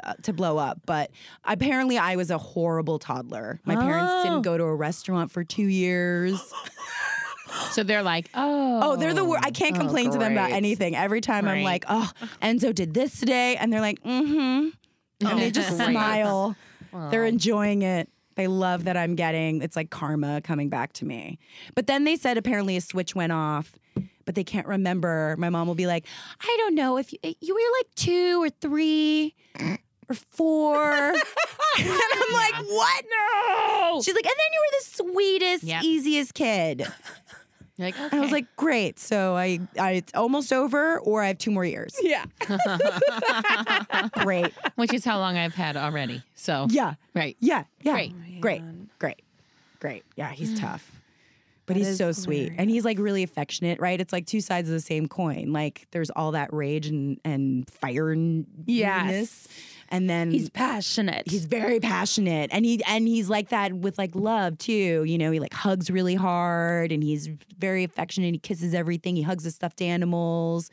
[0.03, 1.11] uh, to blow up, but
[1.45, 3.61] apparently I was a horrible toddler.
[3.65, 4.23] My parents Oh.
[4.23, 6.41] didn't go to a restaurant for 2 years.
[7.71, 9.45] So they're like, oh, Oh, they're the worst.
[9.45, 10.95] I can't Oh, complain to them about anything.
[10.95, 14.69] Every time I'm like, "Oh, Enzo did this today." And they're like, mm-hmm,
[15.25, 15.91] And they just Great.
[15.91, 16.55] smile.
[17.11, 18.09] They're enjoying it.
[18.35, 21.39] They love that I'm getting it's like karma coming back to me.
[21.73, 23.73] But then they said apparently a switch went off,
[24.25, 25.35] but they can't remember.
[25.37, 26.05] My mom will be like,
[26.41, 29.33] I don't know if you, you were like two or three
[30.09, 30.85] or four.
[31.13, 31.17] and
[31.79, 33.05] I'm like, what?
[33.09, 34.01] No.
[34.03, 35.83] She's like, and then you were the sweetest, Yep.
[35.83, 36.85] easiest kid.
[37.77, 38.99] You're like, And I was like, great.
[38.99, 41.93] So I, I it's almost over, or I have two more years.
[42.01, 42.25] yeah.
[44.23, 44.53] Great.
[44.75, 46.23] which is how long I've had already.
[46.35, 46.93] So Yeah.
[47.13, 47.35] right.
[47.39, 47.65] Yeah.
[47.81, 47.93] Yeah.
[47.93, 48.41] Great.
[48.41, 48.61] Great.
[48.99, 49.21] Great.
[49.79, 50.03] Great.
[50.15, 50.61] Yeah, he's mm.
[50.61, 50.89] tough.
[51.65, 52.53] But That he's so sweet.
[52.57, 53.99] And he's like really affectionate, right?
[53.99, 55.51] It's like two sides of the same coin.
[55.51, 59.47] Like there's all that rage and, and fire and Yes.
[59.91, 59.97] Weirdness.
[59.97, 61.23] And then He's passionate.
[61.29, 62.49] he's very passionate.
[62.53, 65.03] And he and he's like that with like love too.
[65.05, 68.33] You know, he like hugs really hard and he's very affectionate.
[68.33, 69.15] He kisses everything.
[69.15, 70.69] He hugs the stuffed animals.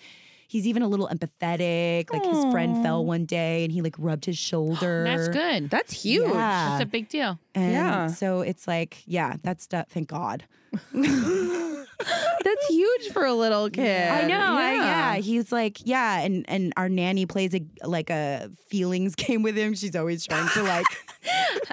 [0.49, 2.13] He's even a little empathetic.
[2.13, 5.03] Like his friend fell one day and he like rubbed his shoulder.
[5.05, 5.71] That's good.
[5.71, 6.29] That's huge.
[6.29, 6.69] Yeah.
[6.71, 7.39] That's a big deal.
[7.55, 8.07] And Yeah.
[8.09, 9.87] so it's like, yeah, that's stuff.
[9.89, 10.45] Thank God.
[12.45, 14.09] That's huge for a little kid.
[14.09, 14.35] I know.
[14.39, 15.15] I, yeah.
[15.17, 19.75] He's like, yeah, and and our nanny plays a like a feelings game with him.
[19.75, 20.87] She's always trying to like.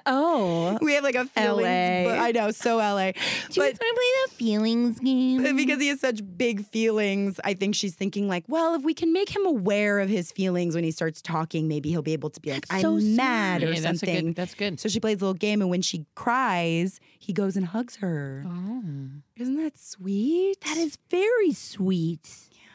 [0.05, 0.77] Oh.
[0.81, 1.63] we have like a feelings.
[1.63, 2.03] LA.
[2.11, 3.11] but- I know, so LA.
[3.11, 3.21] Do you
[3.55, 5.55] But guys want to play the feelings game?
[5.57, 9.11] because he has such big feelings, I think she's thinking like, well, if we can
[9.11, 12.39] make him aware of his feelings when he starts talking, maybe he'll be able to
[12.39, 14.25] be like, That's I'm so mad or Yeah, that's a something.
[14.27, 14.35] good.
[14.35, 14.79] That's good.
[14.79, 18.45] So she plays a little game, and when she cries, he goes and hugs her.
[18.47, 18.83] Oh.
[19.37, 20.61] Isn't that sweet?
[20.61, 22.29] That is very sweet.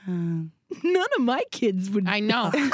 [0.06, 0.10] Uh,
[0.82, 2.08] None of my kids would.
[2.08, 2.50] I know.
[2.54, 2.70] really?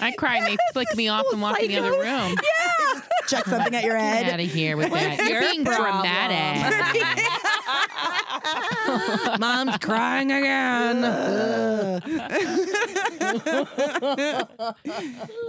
[0.00, 2.36] I cry and they flick me off and walk in the other room.
[2.60, 3.00] Yeah.
[3.26, 4.24] Chuck something at your head.
[4.24, 4.34] Get head.
[4.34, 5.18] out of here with that.
[5.18, 6.02] You're your being problem?
[6.02, 7.00] dramatic.
[9.38, 11.02] Mom's crying again.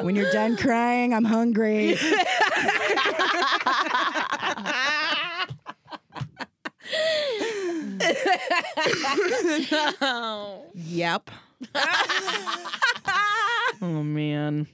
[0.02, 1.98] when you're done crying, I'm hungry.
[10.76, 11.32] Yep.
[13.82, 14.68] oh man.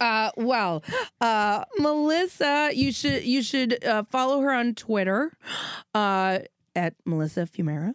[0.00, 0.82] Uh, well,
[1.20, 5.32] uh, Melissa, you should you should uh, follow her on Twitter,
[5.94, 6.38] uh,
[6.76, 7.94] at Melissa Fumero,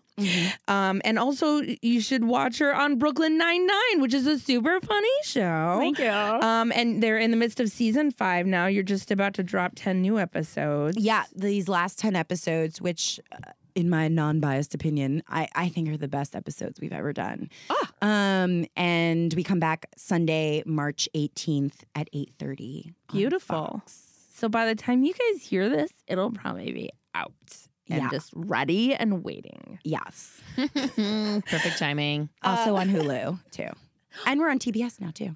[0.67, 4.80] um, and also you should watch her on Brooklyn Nine Nine, which is a super
[4.82, 5.78] funny show.
[5.80, 6.09] Thank you.
[6.09, 8.67] Um, and they're in the midst of season five now.
[8.67, 10.97] You're just about to drop ten new episodes.
[10.97, 15.89] Yeah, these last 10 episodes, which, uh, in my non biased opinion, I, I think
[15.89, 17.49] are the best episodes we've ever done.
[18.01, 22.88] Um, and we come back Sunday, March 18th at 8.30.
[22.88, 23.84] on Beautiful.
[24.34, 27.34] So by the time you guys hear this, it'll probably be out
[27.90, 28.10] and Yeah.
[28.10, 29.80] just ready and waiting.
[29.84, 30.42] Yes.
[30.56, 32.30] Perfect timing.
[32.44, 33.70] Also uh, on Hulu, too.
[34.26, 35.36] And we're on TBS now, too.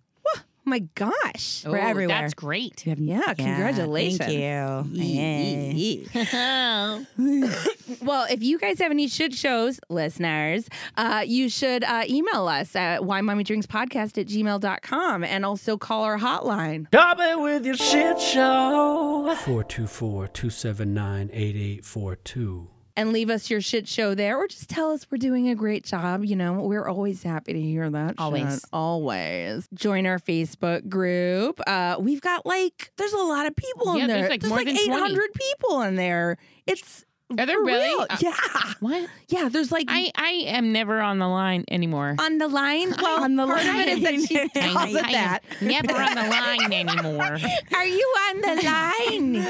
[0.70, 1.64] Oh my gosh.
[1.66, 2.22] We're Oh, everywhere.
[2.22, 2.84] That's great.
[2.86, 4.20] We have- Yeah, congratulations.
[4.20, 5.04] Thank you.
[5.04, 6.06] Yay.
[8.04, 12.76] well, if you guys have any shit shows, listeners, uh, you should uh, email us
[12.76, 16.86] at whymommydrinkspodcast at gmail.com and also call our hotline.
[16.90, 19.34] Stop it with your shit show.
[19.46, 22.68] 424 279 8842.
[23.00, 25.84] And leave us your shit show there or just tell us we're doing a great
[25.86, 26.24] job.
[26.26, 28.16] You know, we're always happy to hear that.
[28.18, 28.54] Always.
[28.56, 28.64] shit.
[28.74, 29.68] Always.
[29.74, 31.60] Join our Facebook group.
[31.66, 34.28] Uh, we've got like, there's a lot of people Yeah, in there.
[34.28, 34.50] there's there.
[34.50, 34.92] like more than 20.
[34.92, 36.38] 800 people in there.
[36.68, 37.06] It's.
[37.38, 37.86] Are there really?
[37.88, 38.08] real.
[38.10, 38.34] Uh, yeah.
[38.80, 39.08] What?
[39.28, 39.50] Yeah.
[39.50, 39.86] There's like.
[39.88, 42.16] I, I am never on the line anymore.
[42.18, 42.92] on the line.
[43.00, 44.50] Well, On the part of it is that she line.
[44.56, 45.40] I, calls it I that.
[45.62, 47.38] never on the line anymore.
[47.76, 49.48] Are you on the line?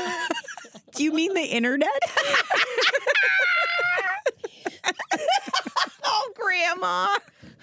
[1.00, 1.98] Do you mean the internet?
[6.04, 7.08] oh, Grandma.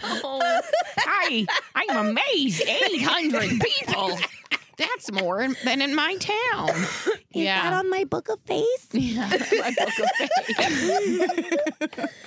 [0.03, 0.63] Oh,
[0.97, 2.63] I, I'm amazed.
[2.63, 4.19] 800 people.
[4.79, 6.71] That's more in- than in my town.
[6.71, 7.63] Is yeah.
[7.63, 8.89] that on my book of face?
[8.93, 9.29] yeah.
[9.29, 10.07] my book of
[11.99, 12.09] face.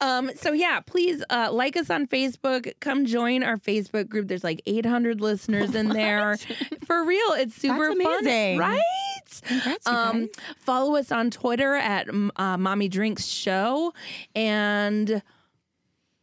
[0.00, 2.72] Um, so yeah, please uh, like us on Facebook.
[2.78, 4.28] Come join our Facebook group.
[4.28, 6.36] There's like 800 listeners in there.
[6.86, 8.58] For real, it's super That's fun, amazing.
[8.58, 8.80] right?
[9.44, 13.92] Congrats, you Um, follow us on Twitter at uh, Mommy Drinks Show.
[14.34, 15.22] And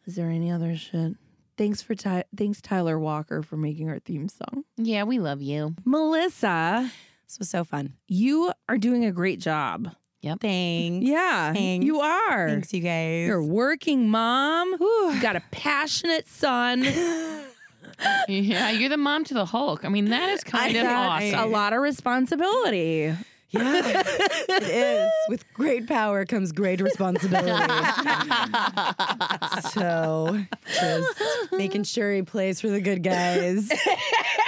[0.05, 1.13] is there any other shit?
[1.57, 4.65] Thanks for Ty- thanks Tyler Walker for making our theme song.
[4.77, 5.73] yeah, we love you.
[5.85, 6.91] Melissa,
[7.27, 7.93] This was so fun.
[8.07, 9.89] you are doing a great job.
[10.21, 10.39] Yep.
[10.41, 11.07] Thanks.
[11.07, 11.85] Yeah, Thanks.
[11.85, 12.49] you are.
[12.49, 13.27] Thanks, you guys.
[13.27, 14.75] You're a working mom.
[14.79, 16.83] You got a passionate son.
[18.27, 19.85] Yeah, you're the mom to the Hulk.
[19.85, 21.39] I mean, that is kind of awesome.
[21.39, 23.13] a lot of responsibility.
[23.51, 24.03] Yeah,
[24.49, 25.11] it is.
[25.29, 27.51] With great power comes great responsibility.
[29.69, 31.21] so, just
[31.51, 33.69] making sure he plays for the good guys.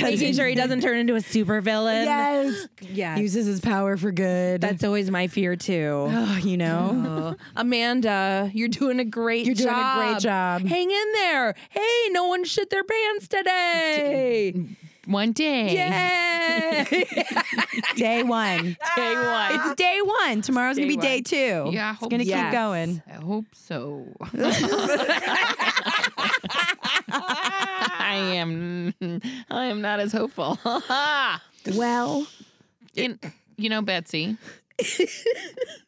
[0.00, 2.04] Making sure he doesn't turn into a supervillain.
[2.04, 2.68] Yes.
[2.80, 3.18] Yes.
[3.18, 4.60] Uses his power for good.
[4.60, 6.06] That's always my fear too.
[6.10, 7.34] oh, you know.
[7.38, 10.62] Oh, Amanda, you're doing a great You're doing a great job.
[10.62, 11.54] Hang in there.
[11.70, 14.54] Hey, no one shit their pants today.
[15.06, 15.74] One day.
[15.74, 16.84] Yay.
[17.96, 18.76] Day one.
[18.96, 19.52] Day one.
[19.54, 20.42] It's day one.
[20.42, 21.06] Tomorrow's Day gonna be one.
[21.06, 21.70] day two.
[21.72, 22.30] Yeah, I It's hope gonna so.
[22.30, 22.52] keep Yes.
[22.52, 23.02] going.
[23.08, 24.06] I hope so.
[28.18, 28.94] I am
[29.50, 30.58] I am not as hopeful.
[31.74, 32.26] Well,
[32.94, 33.18] In,
[33.56, 34.36] you know, Betsy.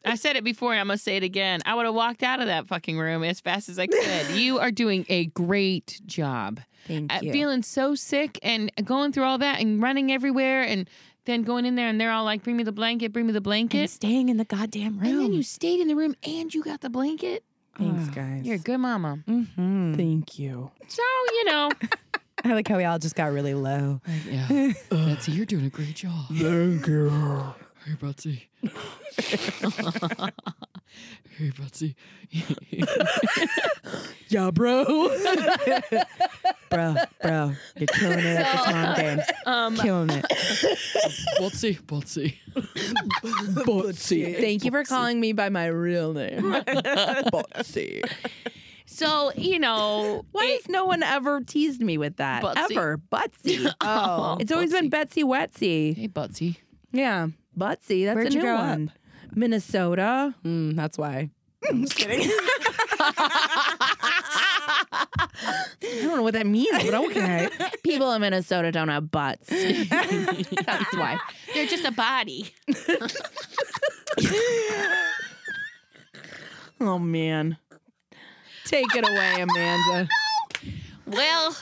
[0.05, 1.61] I said it before and I'm gonna say it again.
[1.65, 4.31] I would have walked out of that fucking room as fast as I could.
[4.35, 6.59] You are doing a great job.
[6.87, 10.89] Thank at feeling so sick and going through all that and running everywhere and
[11.25, 13.37] then going in there and they're all like, "Bring me the blanket, bring me the
[13.37, 15.09] and blanket," staying in the goddamn room.
[15.09, 17.43] and then you stayed in the room and you got the blanket.
[17.77, 18.43] Thanks, guys.
[18.45, 19.19] You're a good mama.
[19.27, 19.95] Mhm.
[19.95, 20.71] Thank you.
[20.87, 21.01] So
[21.33, 21.69] you know,
[22.43, 24.01] I like how we all just got really low.
[24.27, 24.47] yeah,
[24.89, 26.27] Betsy, you're doing a great job.
[26.29, 27.09] Thank you.
[27.85, 28.49] Hey, Betsy.
[31.37, 31.95] hey, Betsy.
[34.29, 34.85] Yeah, bro.
[36.69, 39.19] Bro, bro, you're killing it at the mom game.
[39.45, 40.25] Um, Killing it.
[41.37, 42.39] Betsy, Betsy.
[42.55, 44.39] Butsy.
[44.39, 46.41] Thank you for calling me by my real name.
[46.53, 48.09] Butsy.
[48.85, 52.41] So you know, Why it- has no one ever teased me with that?
[52.41, 52.71] Butsy.
[52.71, 53.01] Ever.
[53.11, 53.73] Butsy.
[53.81, 54.37] Oh.
[54.39, 55.93] It's always been Betsy Wetsy.
[55.97, 56.57] hey, Betsy.
[56.93, 57.27] Yeah.
[57.57, 58.05] Butsy.
[58.05, 58.91] That's Where'd a you new grow one.
[59.33, 60.33] Minnesota.
[60.43, 61.29] Mm, that's why.
[61.69, 62.29] I'm just kidding.
[64.93, 65.05] I
[65.81, 67.49] don't know what that means, but okay.
[67.83, 69.49] People in Minnesota don't have butts.
[69.49, 71.17] That's why.
[71.53, 72.53] They're just a body.
[76.79, 77.57] Oh man.
[78.65, 80.09] Take it away, Amanda.
[81.05, 81.57] Well,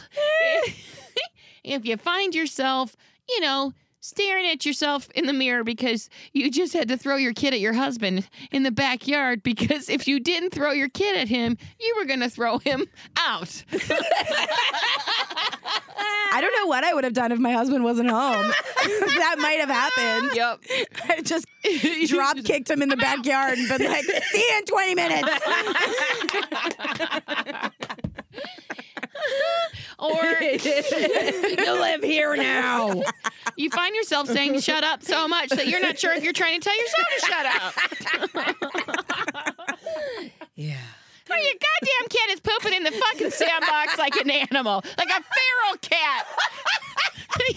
[1.63, 2.95] if you find yourself,
[3.27, 7.33] you know, staring at yourself in the mirror because you just had to throw your
[7.33, 11.27] kid at your husband in the backyard because if you didn't throw your kid at
[11.27, 12.85] him, you were going to throw him
[13.17, 13.63] out.
[16.31, 18.47] I don't know what I would have done if my husband wasn't home.
[18.83, 20.31] that might have happened.
[20.35, 20.59] Yep.
[21.09, 21.45] I just
[22.09, 25.29] drop kicked him in the backyard and been like, see you in 20 minutes.
[29.99, 33.03] Or you live here now.
[33.57, 36.61] you find yourself saying shut up so much that you're not sure if you're trying
[36.61, 37.73] to tell yourself to shut up.
[40.55, 40.75] Yeah.
[41.29, 45.21] Or your goddamn cat is pooping in the fucking sandbox like an animal, like a
[45.21, 46.25] feral cat.
[47.47, 47.53] you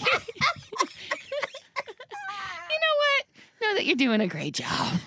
[2.79, 3.25] know what?
[3.61, 4.99] Know that you're doing a great job.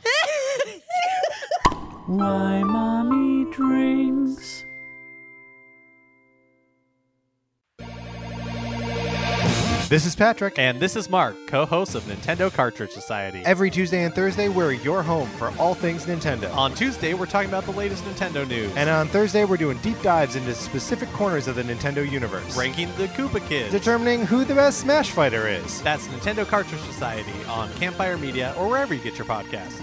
[2.06, 4.64] Why mommy drinks.
[9.88, 10.58] This is Patrick.
[10.58, 13.42] And this is Mark, co host of Nintendo Cartridge Society.
[13.44, 16.52] Every Tuesday and Thursday, we're your home for all things Nintendo.
[16.56, 18.72] On Tuesday, we're talking about the latest Nintendo news.
[18.74, 22.88] And on Thursday, we're doing deep dives into specific corners of the Nintendo universe, ranking
[22.96, 25.80] the Koopa Kids, determining who the best Smash fighter is.
[25.82, 29.80] That's Nintendo Cartridge Society on Campfire Media or wherever you get your podcasts.